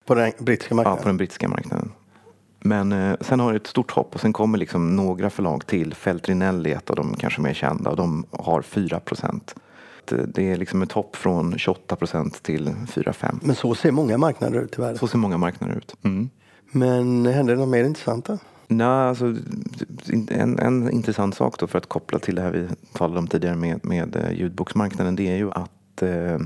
På 0.06 0.16
den 0.16 0.32
brittiska 0.40 0.72
ja, 0.72 0.76
marknaden. 0.76 1.04
på 1.04 1.10
den 1.10 1.18
brittiska 1.18 1.48
marknaden. 1.48 1.92
Men 2.60 2.92
eh, 2.92 3.16
sen 3.22 3.40
har 3.40 3.52
det 3.52 3.58
ett 3.58 3.68
stort 3.68 3.92
hopp 3.92 4.16
och 4.16 4.22
sen 4.22 4.34
kommer 4.34 4.58
liksom 4.58 4.96
några 4.96 5.30
förlag 5.30 5.68
till. 5.68 5.94
Feltrinelli 5.94 6.72
är 6.72 6.78
ett 6.78 6.90
av 6.90 6.96
de 6.96 7.16
kanske 7.16 7.42
mer 7.42 7.54
kända 7.54 7.90
och 7.90 7.98
de 7.98 8.26
har 8.32 8.62
4 8.62 9.00
procent. 9.00 9.56
Det 10.28 10.52
är 10.52 10.58
liksom 10.58 10.82
ett 10.82 10.92
hopp 10.92 11.16
från 11.16 11.58
28 11.58 11.96
procent 11.96 12.44
till 12.44 12.68
4-5. 12.68 13.40
Men 13.42 13.56
så 13.56 13.76
ser 13.76 13.92
många 13.92 14.18
marknader 14.18 14.62
ut 14.62 14.78
i 14.78 14.82
världen. 14.82 14.98
Så 14.98 15.08
ser 15.08 15.18
många 15.18 15.38
marknader 15.38 15.76
ut. 15.76 15.96
Mm. 16.04 16.30
Men 16.72 17.26
händer 17.26 17.54
det 17.54 17.60
något 17.60 17.70
mer 17.70 17.84
intressant 17.84 18.26
då? 18.26 18.38
Nej, 18.68 18.88
alltså, 18.88 19.36
en, 20.30 20.60
en 20.60 20.90
intressant 20.92 21.36
sak 21.36 21.60
då 21.60 21.68
för 21.68 21.78
att 21.78 21.90
koppla 21.90 22.20
till 22.20 22.36
det 22.36 22.42
här 22.42 22.52
vi 22.52 22.68
talade 22.94 23.20
om 23.20 23.28
tidigare 23.28 23.56
med, 23.56 23.86
med 23.86 24.16
eh, 24.16 24.32
ljudboksmarknaden 24.32 25.16
det 25.16 25.28
är 25.28 25.36
ju 25.36 25.52
att 25.52 26.02
eh, 26.02 26.40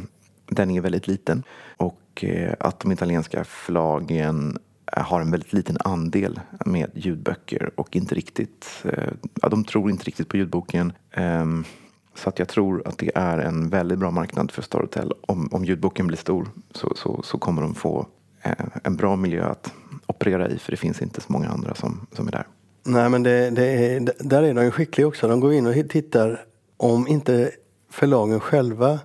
den 0.45 0.71
är 0.71 0.81
väldigt 0.81 1.07
liten 1.07 1.43
och 1.77 2.23
eh, 2.23 2.53
att 2.59 2.79
de 2.79 2.91
italienska 2.91 3.43
förlagen 3.43 4.57
Eh, 4.97 5.03
har 5.03 5.21
en 5.21 5.31
väldigt 5.31 5.53
liten 5.53 5.77
andel 5.83 6.39
med 6.65 6.91
ljudböcker 6.93 7.71
och 7.75 7.95
inte 7.95 8.15
riktigt, 8.15 8.83
eh, 8.83 9.13
ja, 9.41 9.49
de 9.49 9.63
tror 9.63 9.89
inte 9.89 10.03
riktigt 10.03 10.27
på 10.27 10.37
ljudboken. 10.37 10.93
Ehm, 11.11 11.63
så 12.15 12.29
att 12.29 12.39
jag 12.39 12.47
tror 12.47 12.87
att 12.87 12.97
det 12.97 13.11
är 13.15 13.37
en 13.37 13.69
väldigt 13.69 13.99
bra 13.99 14.11
marknad 14.11 14.51
för 14.51 14.61
Storytel. 14.61 15.13
Om, 15.21 15.49
om 15.51 15.65
ljudboken 15.65 16.07
blir 16.07 16.17
stor 16.17 16.47
så, 16.71 16.93
så, 16.95 17.21
så 17.23 17.37
kommer 17.37 17.61
de 17.61 17.75
få 17.75 18.07
eh, 18.41 18.51
en 18.83 18.95
bra 18.95 19.15
miljö 19.15 19.45
att 19.45 19.73
operera 20.05 20.49
i 20.49 20.57
för 20.57 20.71
det 20.71 20.77
finns 20.77 21.01
inte 21.01 21.21
så 21.21 21.31
många 21.31 21.49
andra 21.49 21.75
som, 21.75 22.07
som 22.11 22.27
är 22.27 22.31
där. 22.31 22.47
Nej 22.85 23.09
men 23.09 23.23
det, 23.23 23.49
det 23.49 23.65
är, 23.65 24.13
där 24.19 24.43
är 24.43 24.53
de 24.53 24.63
ju 24.63 24.71
skickliga 24.71 25.07
också. 25.07 25.27
De 25.27 25.39
går 25.39 25.53
in 25.53 25.67
och 25.67 25.89
tittar 25.89 26.45
om 26.77 27.07
inte 27.07 27.51
förlagen 27.89 28.39
själva 28.39 28.99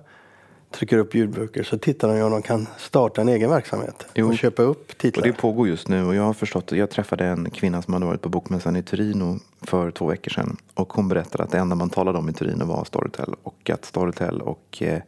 trycker 0.71 0.97
upp 0.97 1.15
ljudböcker 1.15 1.63
så 1.63 1.77
tittar 1.77 2.07
de 2.07 2.17
ju 2.17 2.23
om 2.23 2.31
de 2.31 2.41
kan 2.41 2.67
starta 2.77 3.21
en 3.21 3.29
egen 3.29 3.49
verksamhet 3.49 4.05
Jo. 4.13 4.27
och 4.27 4.37
köpa 4.37 4.61
upp 4.61 4.89
Och 4.91 4.97
titlar. 4.97 5.23
det 5.23 5.33
pågår 5.33 5.67
just 5.67 5.87
nu 5.87 6.05
och 6.05 6.15
jag 6.15 6.23
har 6.23 6.33
förstått, 6.33 6.71
jag 6.71 6.89
träffade 6.89 7.25
en 7.25 7.49
kvinna 7.49 7.81
som 7.81 7.93
hade 7.93 8.05
varit 8.05 8.21
på 8.21 8.29
bokmässan 8.29 8.75
i 8.75 8.83
Torino 8.83 9.39
för 9.61 9.91
två 9.91 10.05
veckor 10.05 10.31
sedan 10.31 10.57
och 10.73 10.93
hon 10.93 11.07
berättade 11.07 11.43
att 11.43 11.51
det 11.51 11.57
enda 11.57 11.75
man 11.75 11.89
talade 11.89 12.17
om 12.17 12.29
i 12.29 12.33
Torino 12.33 12.65
var 12.65 12.83
Storytel 12.83 13.35
och 13.43 13.69
att 13.69 13.85
Storytel 13.85 14.41
och 14.41 14.77
eh, 14.81 15.01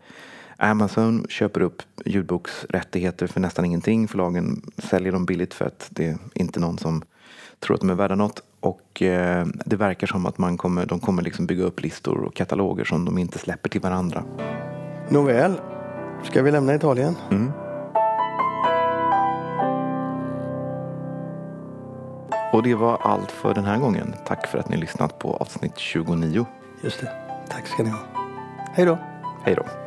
Amazon 0.58 1.26
köper 1.30 1.62
upp 1.62 1.82
ljudboksrättigheter 2.06 3.28
för 3.28 3.39
nästan 3.39 3.65
ingenting. 3.65 4.08
Förlagen 4.08 4.62
säljer 4.78 5.12
dem 5.12 5.26
billigt 5.26 5.54
för 5.54 5.65
att 5.65 5.88
det 5.89 6.06
är 6.08 6.17
inte 6.34 6.60
någon 6.60 6.78
som 6.78 7.04
tror 7.60 7.76
att 7.76 7.82
de 7.82 7.89
är 7.89 7.95
värda 7.95 8.15
något. 8.15 8.43
Och 8.60 9.02
eh, 9.02 9.47
det 9.65 9.76
verkar 9.76 10.08
som 10.08 10.26
att 10.26 10.38
man 10.38 10.58
kommer, 10.58 10.86
de 10.86 11.00
kommer 11.00 11.21
liksom 11.24 11.45
bygga 11.45 11.63
upp 11.63 11.82
listor 11.82 12.17
och 12.24 12.36
kataloger 12.36 12.84
som 12.84 13.06
de 13.06 13.17
inte 13.17 13.38
släpper 13.38 13.69
till 13.69 13.82
varandra. 13.82 14.24
Nåväl, 15.12 15.62
ska 16.24 16.41
vi 16.43 16.52
lämna 16.52 16.76
Italien? 16.76 17.17
Mm. 17.32 17.52
Och 22.54 22.63
det 22.63 22.76
var 22.76 22.97
allt 23.02 23.32
för 23.32 23.54
den 23.54 23.65
här 23.65 23.78
gången. 23.78 24.15
Tack 24.26 24.47
för 24.47 24.58
att 24.58 24.69
ni 24.69 24.78
lyssnat 24.78 25.19
på 25.19 25.34
avsnitt 25.34 25.78
29. 25.78 26.45
Just 26.82 27.02
det. 27.02 27.12
Tack 27.50 27.67
ska 27.67 27.84
ni 27.84 27.89
ha. 27.89 28.00
Hej 28.74 28.86
då. 28.86 28.97
Hej 29.43 29.56
då. 29.56 29.81